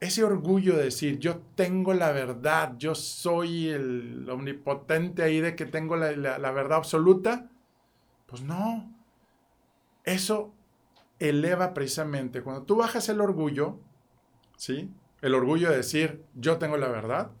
ese 0.00 0.22
orgullo 0.22 0.76
de 0.76 0.84
decir, 0.84 1.18
yo 1.18 1.38
tengo 1.54 1.92
la 1.92 2.12
verdad, 2.12 2.74
yo 2.78 2.94
soy 2.94 3.68
el 3.68 4.28
omnipotente 4.30 5.22
ahí 5.22 5.40
de 5.40 5.56
que 5.56 5.66
tengo 5.66 5.96
la, 5.96 6.52
verdad 6.52 6.78
absoluta, 6.78 7.50
pues 8.26 8.42
no. 8.42 8.94
Eso 10.04 10.52
eleva 11.18 11.74
precisamente, 11.74 12.42
cuando 12.42 12.62
tú 12.62 12.76
bajas 12.76 13.08
el 13.08 13.20
orgullo, 13.20 13.80
¿sí? 14.56 14.90
El 15.20 15.34
orgullo 15.34 15.70
de 15.70 15.78
decir, 15.78 16.24
yo 16.34 16.58
tengo 16.58 16.76
la 16.76 16.88
verdad, 16.88 17.32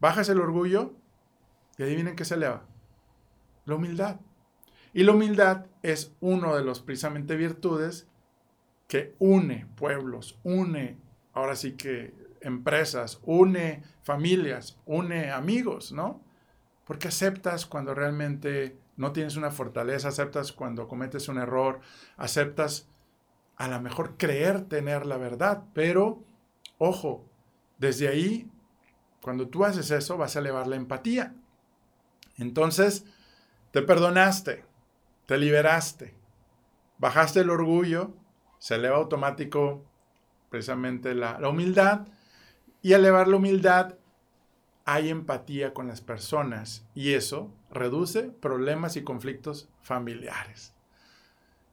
bajas 0.00 0.28
el 0.30 0.40
orgullo 0.40 0.94
y 1.76 1.82
adivinen 1.82 2.16
qué 2.16 2.24
se 2.24 2.34
eleva. 2.34 2.64
La 3.66 3.74
humildad. 3.74 4.20
Y 4.94 5.02
la 5.02 5.12
humildad 5.12 5.66
es 5.84 6.14
uno 6.20 6.56
de 6.56 6.64
los 6.64 6.80
precisamente 6.80 7.36
virtudes 7.36 8.08
que 8.88 9.14
une 9.18 9.66
pueblos, 9.76 10.38
une 10.42 10.96
ahora 11.34 11.56
sí 11.56 11.72
que 11.72 12.14
empresas, 12.40 13.20
une 13.22 13.82
familias, 14.02 14.78
une 14.86 15.30
amigos, 15.30 15.92
¿no? 15.92 16.22
Porque 16.86 17.08
aceptas 17.08 17.66
cuando 17.66 17.94
realmente 17.94 18.78
no 18.96 19.12
tienes 19.12 19.36
una 19.36 19.50
fortaleza, 19.50 20.08
aceptas 20.08 20.52
cuando 20.52 20.88
cometes 20.88 21.28
un 21.28 21.36
error, 21.36 21.80
aceptas 22.16 22.88
a 23.56 23.68
lo 23.68 23.78
mejor 23.82 24.16
creer 24.16 24.62
tener 24.62 25.04
la 25.04 25.18
verdad, 25.18 25.64
pero 25.74 26.24
ojo, 26.78 27.26
desde 27.76 28.08
ahí, 28.08 28.50
cuando 29.20 29.48
tú 29.48 29.66
haces 29.66 29.90
eso, 29.90 30.16
vas 30.16 30.34
a 30.34 30.38
elevar 30.38 30.66
la 30.66 30.76
empatía. 30.76 31.34
Entonces, 32.38 33.04
te 33.70 33.82
perdonaste, 33.82 34.64
te 35.26 35.38
liberaste, 35.38 36.14
bajaste 36.98 37.40
el 37.40 37.50
orgullo, 37.50 38.12
se 38.58 38.76
eleva 38.76 38.96
automático 38.96 39.84
precisamente 40.50 41.14
la, 41.14 41.36
humildad. 41.48 42.06
Y 42.80 42.92
al 42.92 43.00
elevar 43.00 43.28
la 43.28 43.36
humildad 43.36 43.96
hay 44.84 45.08
empatía 45.08 45.74
con 45.74 45.88
las 45.88 46.00
personas 46.00 46.86
y 46.94 47.14
eso 47.14 47.52
reduce 47.70 48.24
problemas 48.24 48.96
y 48.96 49.02
conflictos 49.02 49.68
familiares. 49.80 50.74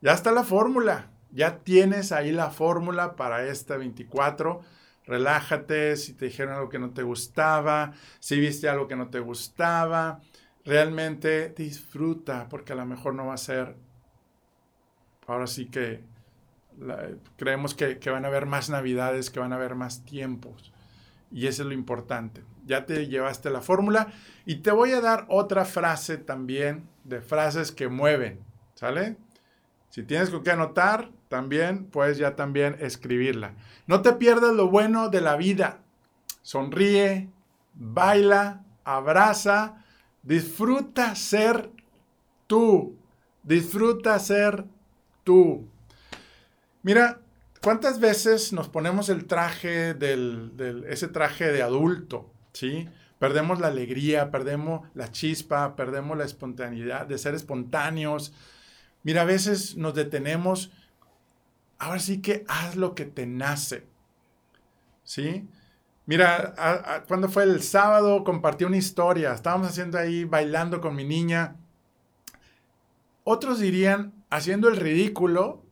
Ya 0.01 0.13
está 0.13 0.31
la 0.31 0.43
fórmula, 0.43 1.11
ya 1.31 1.59
tienes 1.59 2.11
ahí 2.11 2.31
la 2.31 2.49
fórmula 2.49 3.15
para 3.15 3.45
este 3.45 3.77
24. 3.77 4.61
Relájate 5.05 5.95
si 5.97 6.13
te 6.13 6.25
dijeron 6.25 6.55
algo 6.55 6.69
que 6.69 6.79
no 6.79 6.91
te 6.91 7.03
gustaba, 7.03 7.93
si 8.19 8.39
viste 8.39 8.67
algo 8.67 8.87
que 8.87 8.95
no 8.95 9.09
te 9.09 9.19
gustaba. 9.19 10.21
Realmente 10.63 11.49
disfruta 11.49 12.47
porque 12.49 12.73
a 12.73 12.75
lo 12.75 12.85
mejor 12.85 13.15
no 13.15 13.27
va 13.27 13.33
a 13.33 13.37
ser, 13.37 13.75
ahora 15.27 15.47
sí 15.47 15.67
que 15.67 16.03
creemos 17.37 17.73
que, 17.73 17.97
van 18.09 18.25
a 18.25 18.27
haber 18.27 18.45
más 18.45 18.69
navidades, 18.69 19.29
que 19.29 19.39
van 19.39 19.53
a 19.53 19.55
haber 19.55 19.75
más 19.75 20.03
tiempos. 20.03 20.71
Y 21.31 21.47
eso 21.47 21.63
es 21.63 21.67
lo 21.67 21.73
importante. 21.73 22.43
Ya 22.65 22.85
te 22.85 23.07
llevaste 23.07 23.49
la 23.49 23.61
fórmula 23.61 24.11
y 24.45 24.57
te 24.57 24.71
voy 24.71 24.91
a 24.91 25.01
dar 25.01 25.25
otra 25.29 25.65
frase 25.65 26.17
también 26.17 26.87
de 27.03 27.21
frases 27.21 27.71
que 27.71 27.87
mueven, 27.87 28.39
¿sale? 28.75 29.17
Si 29.89 30.03
tienes 30.03 30.29
que 30.29 30.51
anotar, 30.51 31.09
también 31.27 31.85
puedes 31.85 32.17
ya 32.17 32.35
también 32.35 32.77
escribirla. 32.79 33.55
No 33.87 34.01
te 34.01 34.13
pierdas 34.13 34.53
lo 34.53 34.69
bueno 34.69 35.09
de 35.09 35.21
la 35.21 35.35
vida. 35.35 35.79
Sonríe, 36.41 37.29
baila, 37.73 38.63
abraza, 38.83 39.80
disfruta 40.23 41.15
ser 41.15 41.69
tú. 42.47 42.95
Disfruta 43.43 44.19
ser 44.19 44.65
tú. 45.23 45.67
Mira, 46.83 47.21
¿cuántas 47.61 47.99
veces 47.99 48.53
nos 48.53 48.69
ponemos 48.69 49.09
el 49.09 49.25
traje 49.25 49.93
del, 49.93 50.85
ese 50.87 51.07
traje 51.07 51.51
de 51.51 51.61
adulto, 51.61 52.31
¿sí? 52.53 52.89
Perdemos 53.19 53.59
la 53.59 53.67
alegría, 53.67 54.31
perdemos 54.31 54.87
la 54.95 55.11
chispa, 55.11 55.75
perdemos 55.75 56.17
la 56.17 56.25
espontaneidad 56.25 57.05
de 57.05 57.19
ser 57.19 57.35
espontáneos. 57.35 58.33
Mira, 59.03 59.21
a 59.21 59.25
veces 59.25 59.77
nos 59.77 59.93
detenemos. 59.93 60.71
Ahora 61.77 61.99
sí 61.99 62.19
que 62.19 62.43
haz 62.47 62.75
lo 62.75 62.95
que 62.95 63.05
te 63.05 63.27
nace. 63.27 63.85
¿Sí? 65.03 65.47
Mira, 66.11 67.05
cuando 67.07 67.29
fue 67.29 67.43
el 67.43 67.63
sábado 67.63 68.25
compartí 68.25 68.65
una 68.65 68.75
historia. 68.75 69.31
Estábamos 69.31 69.69
haciendo 69.69 69.97
ahí, 69.97 70.25
bailando 70.25 70.81
con 70.81 70.93
mi 70.93 71.05
niña. 71.05 71.55
Otros 73.23 73.59
dirían, 73.59 74.11
haciendo 74.29 74.67
el 74.67 74.75
ridículo, 74.75 75.63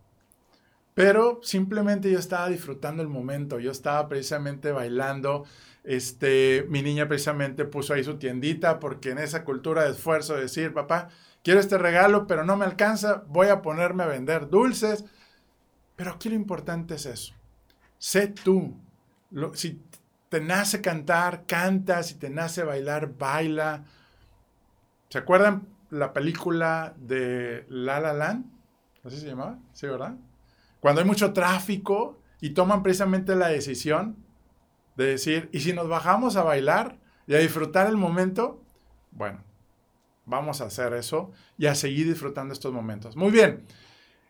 pero 0.94 1.42
simplemente 1.44 2.10
yo 2.10 2.20
estaba 2.20 2.48
disfrutando 2.48 3.02
el 3.02 3.10
momento, 3.10 3.60
yo 3.60 3.72
estaba 3.72 4.08
precisamente 4.08 4.72
bailando. 4.72 5.44
Este, 5.84 6.66
mi 6.70 6.84
niña 6.84 7.10
precisamente 7.10 7.66
puso 7.66 7.94
ahí 7.94 8.06
su 8.06 8.18
tiendita 8.18 8.80
porque 8.80 9.10
en 9.10 9.18
esa 9.18 9.44
cultura 9.44 9.84
de 9.84 9.92
esfuerzo 9.92 10.36
de 10.36 10.44
decir, 10.44 10.74
papá, 10.74 11.10
quiero 11.44 11.60
este 11.60 11.78
regalo, 11.78 12.28
pero 12.28 12.46
no 12.46 12.56
me 12.56 12.64
alcanza, 12.64 13.26
voy 13.28 13.48
a 13.48 13.62
ponerme 13.62 14.04
a 14.04 14.08
vender 14.08 14.48
dulces. 14.48 15.04
Pero 15.98 16.12
aquí 16.12 16.30
lo 16.30 16.36
importante 16.36 16.96
es 16.96 17.06
eso. 17.08 17.34
Sé 17.98 18.28
tú. 18.30 18.74
si 19.54 19.82
te 20.30 20.40
nace 20.40 20.82
cantar, 20.82 21.46
canta. 21.46 22.04
Si 22.04 22.16
te 22.16 22.30
nace 22.30 22.64
bailar, 22.64 23.18
baila. 23.18 23.84
¿Se 25.10 25.18
acuerdan 25.18 25.68
la 25.90 26.14
película 26.14 26.94
de 26.98 27.66
La 27.68 28.00
La 28.00 28.14
Land? 28.14 28.46
¿Así 29.04 29.20
se 29.20 29.28
llamaba? 29.28 29.60
Sí, 29.74 29.88
¿verdad? 29.88 30.16
Cuando 30.80 31.02
hay 31.02 31.08
mucho 31.08 31.34
tráfico 31.34 32.22
y 32.40 32.52
toman 32.52 32.84
precisamente 32.84 33.36
la 33.36 33.48
decisión 33.48 34.24
de 34.96 35.06
decir, 35.06 35.50
¿y 35.52 35.62
si 35.62 35.74
nos 35.74 35.90
bajamos 35.90 36.36
a 36.36 36.44
bailar 36.44 37.00
y 37.26 37.34
a 37.34 37.40
disfrutar 37.40 37.88
el 37.88 37.98
momento? 37.98 38.62
Bueno, 39.12 39.44
vamos 40.26 40.62
a 40.62 40.66
hacer 40.66 40.94
eso 40.94 41.32
y 41.58 41.66
a 41.66 41.76
seguir 41.76 42.08
disfrutando 42.08 42.54
estos 42.54 42.74
momentos. 42.74 43.16
Muy 43.16 43.32
bien. 43.32 43.66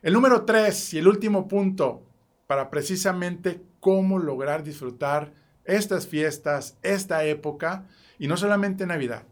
El 0.02 0.14
número 0.14 0.44
tres 0.44 0.94
y 0.94 0.98
el 0.98 1.08
último 1.08 1.46
punto 1.46 2.06
para 2.46 2.70
precisamente 2.70 3.62
cómo 3.80 4.18
lograr 4.18 4.62
disfrutar 4.64 5.32
estas 5.64 6.06
fiestas, 6.06 6.76
esta 6.82 7.24
época, 7.24 7.86
y 8.18 8.28
no 8.28 8.36
solamente 8.36 8.86
Navidad. 8.86 9.24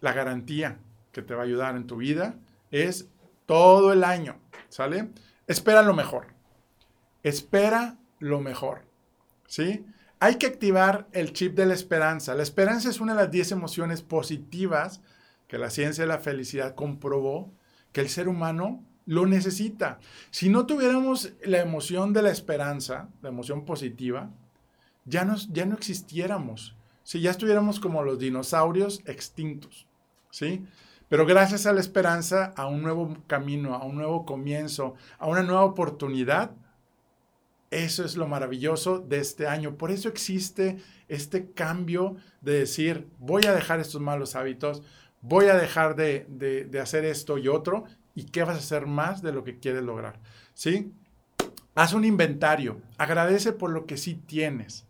La 0.00 0.12
garantía 0.12 0.78
que 1.12 1.22
te 1.22 1.34
va 1.34 1.42
a 1.42 1.46
ayudar 1.46 1.76
en 1.76 1.86
tu 1.86 1.96
vida 1.96 2.36
es 2.70 3.08
todo 3.46 3.92
el 3.92 4.04
año, 4.04 4.38
¿sale? 4.68 5.10
espera 5.46 5.82
lo 5.82 5.94
mejor. 5.94 6.26
Espera 7.22 7.96
lo 8.18 8.40
mejor. 8.40 8.82
¿Sí? 9.46 9.86
Hay 10.18 10.36
que 10.36 10.46
activar 10.46 11.06
el 11.12 11.32
chip 11.32 11.54
de 11.54 11.66
la 11.66 11.74
esperanza. 11.74 12.34
La 12.34 12.42
esperanza 12.42 12.88
es 12.88 13.00
una 13.00 13.14
de 13.14 13.22
las 13.22 13.30
10 13.30 13.52
emociones 13.52 14.02
positivas 14.02 15.00
que 15.46 15.58
la 15.58 15.70
ciencia 15.70 16.04
de 16.04 16.08
la 16.08 16.18
felicidad 16.18 16.74
comprobó 16.74 17.52
que 17.92 18.00
el 18.00 18.08
ser 18.08 18.28
humano 18.28 18.84
lo 19.04 19.26
necesita. 19.26 20.00
Si 20.30 20.48
no 20.48 20.66
tuviéramos 20.66 21.32
la 21.44 21.60
emoción 21.60 22.12
de 22.12 22.22
la 22.22 22.30
esperanza, 22.30 23.08
la 23.22 23.28
emoción 23.28 23.64
positiva, 23.64 24.30
ya, 25.06 25.24
nos, 25.24 25.52
ya 25.52 25.64
no 25.64 25.74
existiéramos. 25.74 26.76
Si 27.02 27.20
ya 27.20 27.30
estuviéramos 27.30 27.80
como 27.80 28.02
los 28.02 28.18
dinosaurios 28.18 29.00
extintos. 29.06 29.86
¿Sí? 30.30 30.66
Pero 31.08 31.24
gracias 31.24 31.66
a 31.66 31.72
la 31.72 31.80
esperanza, 31.80 32.52
a 32.56 32.66
un 32.66 32.82
nuevo 32.82 33.16
camino, 33.26 33.74
a 33.74 33.84
un 33.84 33.94
nuevo 33.94 34.26
comienzo, 34.26 34.94
a 35.18 35.26
una 35.28 35.42
nueva 35.42 35.64
oportunidad, 35.64 36.50
eso 37.70 38.04
es 38.04 38.16
lo 38.16 38.26
maravilloso 38.26 38.98
de 38.98 39.18
este 39.18 39.46
año. 39.46 39.76
Por 39.76 39.90
eso 39.90 40.08
existe 40.08 40.78
este 41.08 41.50
cambio 41.52 42.16
de 42.40 42.60
decir, 42.60 43.08
voy 43.18 43.46
a 43.46 43.54
dejar 43.54 43.80
estos 43.80 44.00
malos 44.00 44.34
hábitos, 44.34 44.82
voy 45.20 45.46
a 45.46 45.56
dejar 45.56 45.94
de, 45.94 46.26
de, 46.28 46.80
hacer 46.80 47.04
esto 47.04 47.38
y 47.38 47.48
otro, 47.48 47.84
y 48.14 48.24
qué 48.24 48.42
vas 48.44 48.56
a 48.56 48.60
hacer 48.60 48.86
más 48.86 49.22
de 49.22 49.32
lo 49.32 49.44
que 49.44 49.58
quieres 49.58 49.82
lograr. 49.82 50.20
¿Sí? 50.54 50.92
Haz 51.74 51.92
un 51.92 52.04
inventario, 52.04 52.80
agradece 52.98 53.52
por 53.52 53.70
lo 53.70 53.86
que 53.86 53.96
sí 53.96 54.14
tienes 54.14 54.86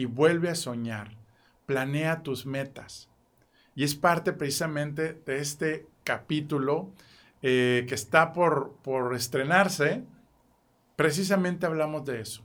y 0.00 0.06
vuelve 0.06 0.48
a 0.48 0.54
soñar. 0.54 1.18
Planea 1.66 2.22
tus 2.22 2.46
metas. 2.46 3.10
Y 3.74 3.84
es 3.84 3.94
parte 3.94 4.32
precisamente 4.32 5.12
de 5.26 5.40
este 5.40 5.86
capítulo 6.04 6.90
eh, 7.42 7.84
que 7.86 7.94
está 7.94 8.32
por, 8.32 8.78
por 8.82 9.14
estrenarse. 9.14 10.04
Precisamente 10.96 11.66
hablamos 11.66 12.06
de 12.06 12.22
eso. 12.22 12.42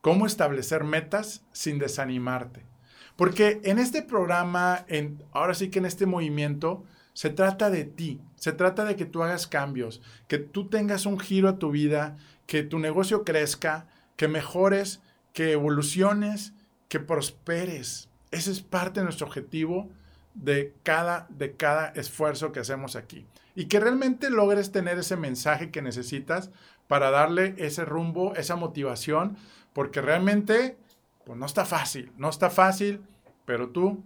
Cómo 0.00 0.26
establecer 0.26 0.82
metas 0.82 1.44
sin 1.52 1.78
desanimarte. 1.78 2.66
Porque 3.14 3.60
en 3.62 3.78
este 3.78 4.02
programa, 4.02 4.84
en, 4.88 5.22
ahora 5.30 5.54
sí 5.54 5.70
que 5.70 5.78
en 5.78 5.86
este 5.86 6.06
movimiento, 6.06 6.82
se 7.12 7.30
trata 7.30 7.70
de 7.70 7.84
ti, 7.84 8.20
se 8.34 8.50
trata 8.50 8.84
de 8.84 8.96
que 8.96 9.06
tú 9.06 9.22
hagas 9.22 9.46
cambios, 9.46 10.02
que 10.26 10.38
tú 10.38 10.68
tengas 10.68 11.06
un 11.06 11.20
giro 11.20 11.48
a 11.48 11.58
tu 11.60 11.70
vida, 11.70 12.16
que 12.46 12.64
tu 12.64 12.80
negocio 12.80 13.22
crezca, 13.22 13.86
que 14.16 14.26
mejores, 14.26 15.00
que 15.32 15.52
evoluciones, 15.52 16.54
que 16.92 17.00
prosperes. 17.00 18.10
Ese 18.30 18.50
es 18.50 18.60
parte 18.60 19.00
de 19.00 19.04
nuestro 19.04 19.26
objetivo 19.26 19.88
de 20.34 20.74
cada, 20.82 21.26
de 21.30 21.56
cada 21.56 21.88
esfuerzo 21.88 22.52
que 22.52 22.60
hacemos 22.60 22.96
aquí. 22.96 23.24
Y 23.54 23.64
que 23.64 23.80
realmente 23.80 24.28
logres 24.28 24.72
tener 24.72 24.98
ese 24.98 25.16
mensaje 25.16 25.70
que 25.70 25.80
necesitas 25.80 26.50
para 26.88 27.10
darle 27.10 27.54
ese 27.56 27.86
rumbo, 27.86 28.34
esa 28.34 28.56
motivación, 28.56 29.38
porque 29.72 30.02
realmente 30.02 30.76
pues 31.24 31.38
no 31.38 31.46
está 31.46 31.64
fácil, 31.64 32.12
no 32.18 32.28
está 32.28 32.50
fácil, 32.50 33.00
pero 33.46 33.70
tú, 33.70 34.04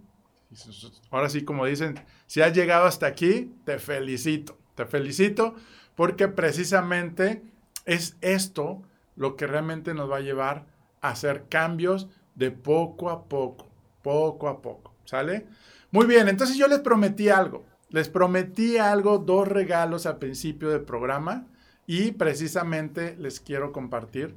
ahora 1.11 1.27
sí 1.27 1.43
como 1.43 1.65
dicen, 1.65 1.99
si 2.25 2.39
has 2.41 2.53
llegado 2.53 2.85
hasta 2.85 3.05
aquí, 3.05 3.53
te 3.65 3.79
felicito, 3.79 4.57
te 4.75 4.85
felicito, 4.85 5.55
porque 5.93 6.29
precisamente 6.29 7.43
es 7.83 8.15
esto 8.21 8.81
lo 9.17 9.35
que 9.35 9.45
realmente 9.45 9.93
nos 9.93 10.09
va 10.09 10.17
a 10.17 10.21
llevar 10.21 10.67
a 11.01 11.09
hacer 11.09 11.47
cambios 11.49 12.07
de 12.37 12.51
poco 12.51 13.09
a 13.09 13.25
poco, 13.27 13.67
poco 14.01 14.47
a 14.47 14.61
poco, 14.61 14.93
¿sale? 15.03 15.47
Muy 15.91 16.05
bien, 16.05 16.29
entonces 16.29 16.55
yo 16.55 16.67
les 16.67 16.79
prometí 16.79 17.29
algo. 17.29 17.65
Les 17.89 18.09
prometí 18.09 18.77
algo, 18.77 19.17
dos 19.17 19.47
regalos 19.47 20.05
al 20.05 20.17
principio 20.17 20.69
del 20.69 20.81
programa 20.81 21.47
y 21.87 22.11
precisamente 22.11 23.15
les 23.17 23.39
quiero 23.39 23.71
compartir. 23.71 24.35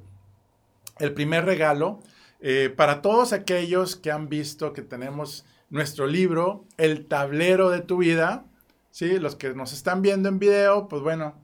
El 0.98 1.12
primer 1.12 1.44
regalo, 1.44 2.00
eh, 2.40 2.72
para 2.74 3.02
todos 3.02 3.32
aquellos 3.32 3.96
que 3.96 4.10
han 4.10 4.28
visto 4.28 4.72
que 4.72 4.82
tenemos 4.82 5.44
nuestro 5.68 6.06
libro, 6.06 6.64
El 6.78 7.06
tablero 7.06 7.70
de 7.70 7.80
tu 7.80 7.98
vida, 7.98 8.44
¿sí? 8.90 9.18
Los 9.18 9.36
que 9.36 9.52
nos 9.52 9.72
están 9.72 10.00
viendo 10.00 10.28
en 10.28 10.38
video, 10.38 10.88
pues 10.88 11.02
bueno, 11.02 11.34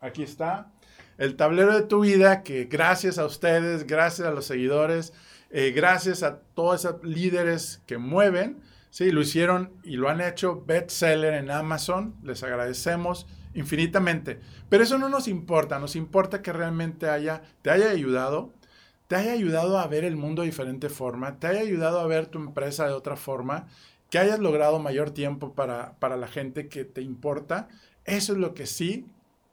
aquí 0.00 0.22
está. 0.22 0.72
El 1.18 1.36
tablero 1.36 1.74
de 1.74 1.82
tu 1.82 2.00
vida, 2.00 2.42
que 2.42 2.64
gracias 2.64 3.18
a 3.18 3.26
ustedes, 3.26 3.86
gracias 3.86 4.28
a 4.28 4.30
los 4.30 4.46
seguidores, 4.46 5.12
eh, 5.56 5.72
gracias 5.72 6.22
a 6.22 6.38
todos 6.38 6.84
esos 6.84 7.02
líderes 7.02 7.82
que 7.86 7.98
mueven, 7.98 8.62
Sí, 8.96 9.10
lo 9.10 9.20
hicieron 9.20 9.72
y 9.82 9.96
lo 9.96 10.08
han 10.08 10.22
hecho 10.22 10.64
bestseller 10.64 11.34
en 11.34 11.50
Amazon. 11.50 12.14
Les 12.22 12.42
agradecemos 12.42 13.26
infinitamente. 13.52 14.40
Pero 14.70 14.84
eso 14.84 14.96
no 14.96 15.10
nos 15.10 15.28
importa. 15.28 15.78
Nos 15.78 15.96
importa 15.96 16.40
que 16.40 16.50
realmente 16.50 17.10
haya, 17.10 17.42
te 17.60 17.68
haya 17.68 17.90
ayudado, 17.90 18.54
te 19.06 19.16
haya 19.16 19.32
ayudado 19.32 19.78
a 19.78 19.86
ver 19.86 20.04
el 20.04 20.16
mundo 20.16 20.40
de 20.40 20.48
diferente 20.48 20.88
forma, 20.88 21.38
te 21.38 21.46
haya 21.46 21.60
ayudado 21.60 22.00
a 22.00 22.06
ver 22.06 22.26
tu 22.28 22.38
empresa 22.38 22.86
de 22.86 22.94
otra 22.94 23.16
forma, 23.16 23.66
que 24.08 24.18
hayas 24.18 24.38
logrado 24.38 24.78
mayor 24.78 25.10
tiempo 25.10 25.52
para, 25.52 25.92
para 25.98 26.16
la 26.16 26.26
gente 26.26 26.68
que 26.68 26.86
te 26.86 27.02
importa. 27.02 27.68
Eso 28.06 28.32
es 28.32 28.38
lo 28.38 28.54
que 28.54 28.64
sí, 28.64 29.04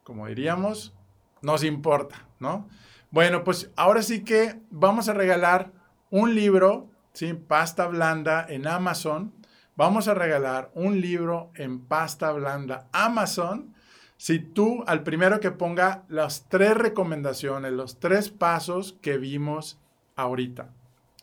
como 0.06 0.28
diríamos, 0.28 0.94
nos 1.42 1.66
importa, 1.66 2.28
¿no? 2.40 2.70
Bueno, 3.12 3.44
pues 3.44 3.72
ahora 3.76 4.04
sí 4.04 4.24
que 4.24 4.58
vamos 4.72 5.10
a 5.10 5.14
regalar 5.14 5.83
un 6.14 6.36
libro 6.36 6.92
¿sí? 7.14 7.34
pasta 7.34 7.88
blanda 7.88 8.46
en 8.48 8.68
Amazon. 8.68 9.34
Vamos 9.76 10.08
a 10.08 10.14
regalar 10.14 10.70
un 10.76 11.02
libro 11.02 11.50
en 11.56 11.80
pasta 11.80 12.32
blanda 12.32 12.88
Amazon. 12.92 13.74
Si 14.16 14.38
tú 14.38 14.84
al 14.86 15.02
primero 15.02 15.40
que 15.40 15.50
ponga 15.50 16.04
las 16.10 16.48
tres 16.50 16.78
recomendaciones, 16.78 17.72
los 17.72 18.00
tres 18.00 18.30
pasos 18.30 18.96
que 19.02 19.18
vimos 19.18 19.80
ahorita, 20.16 20.70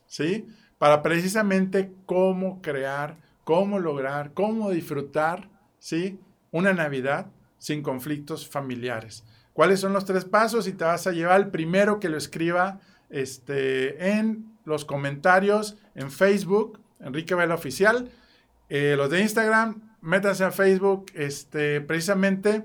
¿sí? 0.07 0.49
Para 0.77 1.03
precisamente 1.03 1.93
cómo 2.05 2.61
crear, 2.61 3.17
cómo 3.45 3.79
lograr, 3.79 4.35
cómo 4.35 4.71
disfrutar, 4.71 5.49
¿sí? 5.79 6.19
Una 6.51 6.73
Navidad 6.73 7.29
sin 7.59 7.85
conflictos 7.85 8.49
familiares. 8.49 9.23
¿Cuáles 9.53 9.79
son 9.79 9.93
los 9.93 10.05
tres 10.05 10.25
pasos? 10.25 10.67
Y 10.67 10.73
te 10.73 10.83
vas 10.83 11.07
a 11.07 11.13
llevar 11.13 11.41
el 11.41 11.51
primero 11.51 12.01
que 12.01 12.09
lo 12.09 12.17
escriba 12.17 12.81
este, 13.09 14.19
en 14.19 14.51
los 14.71 14.87
comentarios 14.87 15.77
en 15.95 16.11
Facebook, 16.11 16.81
Enrique 17.01 17.35
Vela 17.35 17.55
Oficial. 17.55 18.11
Eh, 18.71 18.95
los 18.97 19.11
de 19.11 19.21
Instagram, 19.21 19.97
métanse 20.01 20.45
a 20.45 20.51
Facebook, 20.51 21.07
este, 21.15 21.81
precisamente 21.83 22.65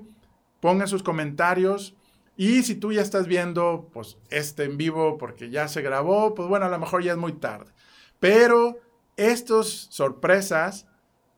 pongan 0.60 0.88
sus 0.88 1.02
comentarios. 1.02 1.94
Y 2.36 2.62
si 2.62 2.74
tú 2.74 2.92
ya 2.92 3.02
estás 3.02 3.26
viendo 3.26 3.90
pues, 3.92 4.16
este 4.30 4.64
en 4.64 4.76
vivo 4.76 5.18
porque 5.18 5.50
ya 5.50 5.68
se 5.68 5.82
grabó, 5.82 6.34
pues 6.34 6.48
bueno, 6.48 6.66
a 6.66 6.70
lo 6.70 6.78
mejor 6.78 7.02
ya 7.02 7.12
es 7.12 7.18
muy 7.18 7.32
tarde. 7.32 7.72
Pero 8.20 8.78
estas 9.16 9.66
sorpresas 9.90 10.86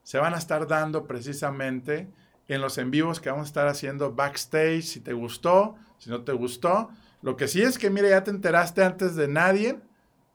se 0.02 0.18
van 0.18 0.34
a 0.34 0.38
estar 0.38 0.66
dando 0.66 1.06
precisamente 1.06 2.08
en 2.48 2.60
los 2.60 2.78
en 2.78 2.90
vivos 2.90 3.20
que 3.20 3.30
vamos 3.30 3.46
a 3.46 3.48
estar 3.48 3.68
haciendo 3.68 4.14
backstage. 4.14 4.82
Si 4.82 5.00
te 5.00 5.12
gustó, 5.12 5.76
si 5.98 6.10
no 6.10 6.22
te 6.22 6.32
gustó. 6.32 6.90
Lo 7.22 7.36
que 7.36 7.48
sí 7.48 7.62
es 7.62 7.78
que, 7.78 7.90
mira, 7.90 8.08
ya 8.08 8.24
te 8.24 8.30
enteraste 8.30 8.82
antes 8.82 9.16
de 9.16 9.28
nadie 9.28 9.78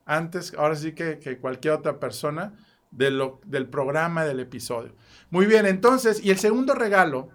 antes, 0.05 0.53
ahora 0.57 0.75
sí 0.75 0.93
que, 0.93 1.37
cualquier 1.39 1.75
otra 1.75 1.99
persona 1.99 2.53
del 2.91 3.67
programa, 3.69 4.25
del 4.25 4.39
episodio. 4.39 4.95
Muy 5.29 5.45
bien, 5.45 5.65
entonces, 5.65 6.23
y 6.23 6.29
el 6.29 6.37
segundo 6.37 6.75
regalo 6.75 7.29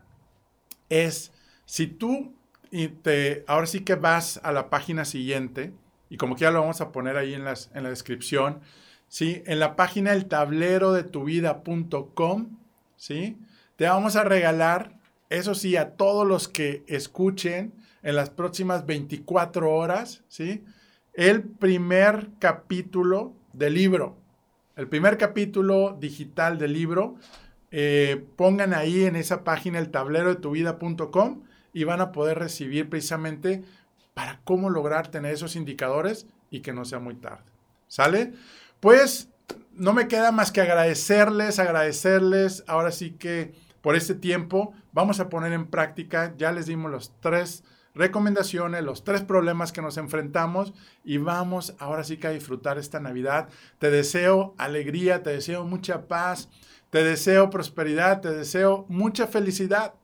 es, 0.89 1.33
si 1.65 1.87
tú 1.87 2.35
te, 3.03 3.45
ahora 3.47 3.67
sí 3.67 3.81
que 3.81 3.95
vas 3.95 4.41
a 4.43 4.53
la 4.53 4.71
página 4.71 5.05
siguiente, 5.05 5.73
y 6.11 6.17
como 6.17 6.35
que 6.35 6.43
ya 6.43 6.51
lo 6.51 6.61
vamos 6.61 6.81
a 6.81 6.93
poner 6.93 7.17
ahí 7.17 7.35
en, 7.35 7.45
las, 7.45 7.71
en 7.75 7.83
la 7.83 7.91
descripción, 7.91 8.61
¿sí? 9.09 9.43
En 9.47 9.59
la 9.59 9.77
página 9.77 10.13
el 10.13 10.27
tablero 10.27 10.93
de 10.93 11.05
tu 11.05 11.25
vida.com, 11.25 12.59
¿sí? 12.97 13.39
Te 13.77 13.87
vamos 13.87 14.17
a 14.17 14.25
regalar, 14.25 14.99
eso 15.31 15.55
sí, 15.55 15.77
a 15.77 15.97
todos 15.97 16.27
los 16.27 16.49
que 16.49 16.83
escuchen 16.87 17.75
en 18.03 18.17
las 18.17 18.31
próximas 18.31 18.87
24 18.87 19.71
horas, 19.71 20.23
¿sí? 20.29 20.65
El 21.19 21.43
primer 21.43 22.31
capítulo 22.39 23.35
del 23.53 23.75
libro, 23.75 24.17
el 24.77 24.87
primer 24.87 25.19
capítulo 25.19 25.97
digital 25.99 26.59
del 26.59 26.73
libro. 26.73 27.17
Eh, 27.73 28.25
pongan 28.37 28.73
ahí 28.73 29.03
en 29.03 29.17
esa 29.17 29.43
página 29.43 29.81
el 29.81 29.91
tablero 29.91 30.29
de 30.29 30.41
tu 30.41 30.53
vida.com 30.53 31.43
y 31.73 31.83
van 31.83 32.01
a 32.01 32.13
poder 32.13 32.39
recibir 32.39 32.89
precisamente 32.89 33.65
para 34.15 34.41
cómo 34.45 34.71
lograr 34.71 35.09
tener 35.09 35.35
esos 35.35 35.57
indicadores 35.57 36.29
y 36.51 36.61
que 36.61 36.73
no 36.73 36.85
sea 36.85 37.01
muy 37.01 37.17
tarde. 37.17 37.51
¿Sale? 37.89 38.35
Pues 38.79 39.29
no 39.73 39.95
me 39.95 40.07
queda 40.07 40.31
más 40.31 40.53
que 40.53 40.61
agradecerles, 40.61 41.59
agradecerles 41.59 42.63
ahora 42.69 42.93
sí 42.93 43.11
que 43.11 43.55
por 43.81 43.97
este 43.97 44.15
tiempo 44.15 44.73
vamos 44.93 45.19
a 45.19 45.29
poner 45.29 45.53
en 45.53 45.67
práctica, 45.67 46.33
ya 46.37 46.53
les 46.53 46.67
dimos 46.67 46.93
los 46.93 47.13
tres 47.19 47.65
recomendaciones, 47.95 48.85
los 48.85 49.05
tres 49.05 49.23
problemas 49.23 49.73
que 49.73 49.83
nos 49.83 49.97
enfrentamos 49.97 50.73
y 51.05 51.19
vamos 51.19 51.75
ahora 51.79 52.05
sí 52.05 52.17
que 52.17 52.29
a 52.29 52.33
disfrutar 52.33 52.79
esta 52.79 53.01
Navidad. 53.01 53.49
Te 53.79 53.91
deseo 53.91 54.55
alegría, 54.59 55.23
te 55.23 55.31
deseo 55.31 55.65
mucha 55.65 56.07
paz, 56.07 56.49
te 56.91 57.03
deseo 57.03 57.51
prosperidad, 57.51 58.21
te 58.21 58.31
deseo 58.31 58.87
mucha 58.89 59.27
felicidad. 59.27 59.95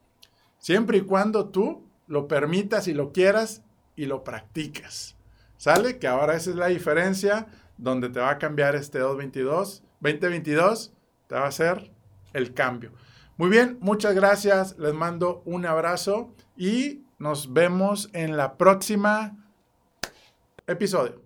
Siempre 0.59 0.99
y 0.99 1.03
cuando 1.03 1.49
tú 1.49 1.87
lo 2.07 2.29
permitas 2.29 2.89
y 2.89 2.95
lo 2.95 3.13
quieras 3.13 3.63
y 3.97 4.07
lo 4.07 4.25
practicas. 4.25 5.17
¿Sale? 5.57 5.99
Que 5.99 6.09
ahora 6.09 6.35
esa 6.35 6.51
es 6.51 6.57
la 6.57 6.67
diferencia 6.67 7.47
donde 7.79 8.09
te 8.09 8.21
va 8.21 8.31
a 8.31 8.39
cambiar 8.39 8.75
este 8.75 8.99
2022. 8.99 9.83
2022 10.01 10.93
te 11.27 11.35
va 11.35 11.45
a 11.45 11.49
hacer 11.49 11.91
el 12.33 12.53
cambio. 12.53 12.93
Muy 13.37 13.51
bien, 13.51 13.79
muchas 13.81 14.15
gracias. 14.15 14.79
Les 14.79 14.95
mando 14.95 15.43
un 15.45 15.67
abrazo 15.67 16.35
y 16.57 17.04
nos 17.25 17.55
vemos 17.55 18.11
en 18.13 18.37
la 18.37 18.59
próxima 18.59 19.35
episodio. 20.67 21.24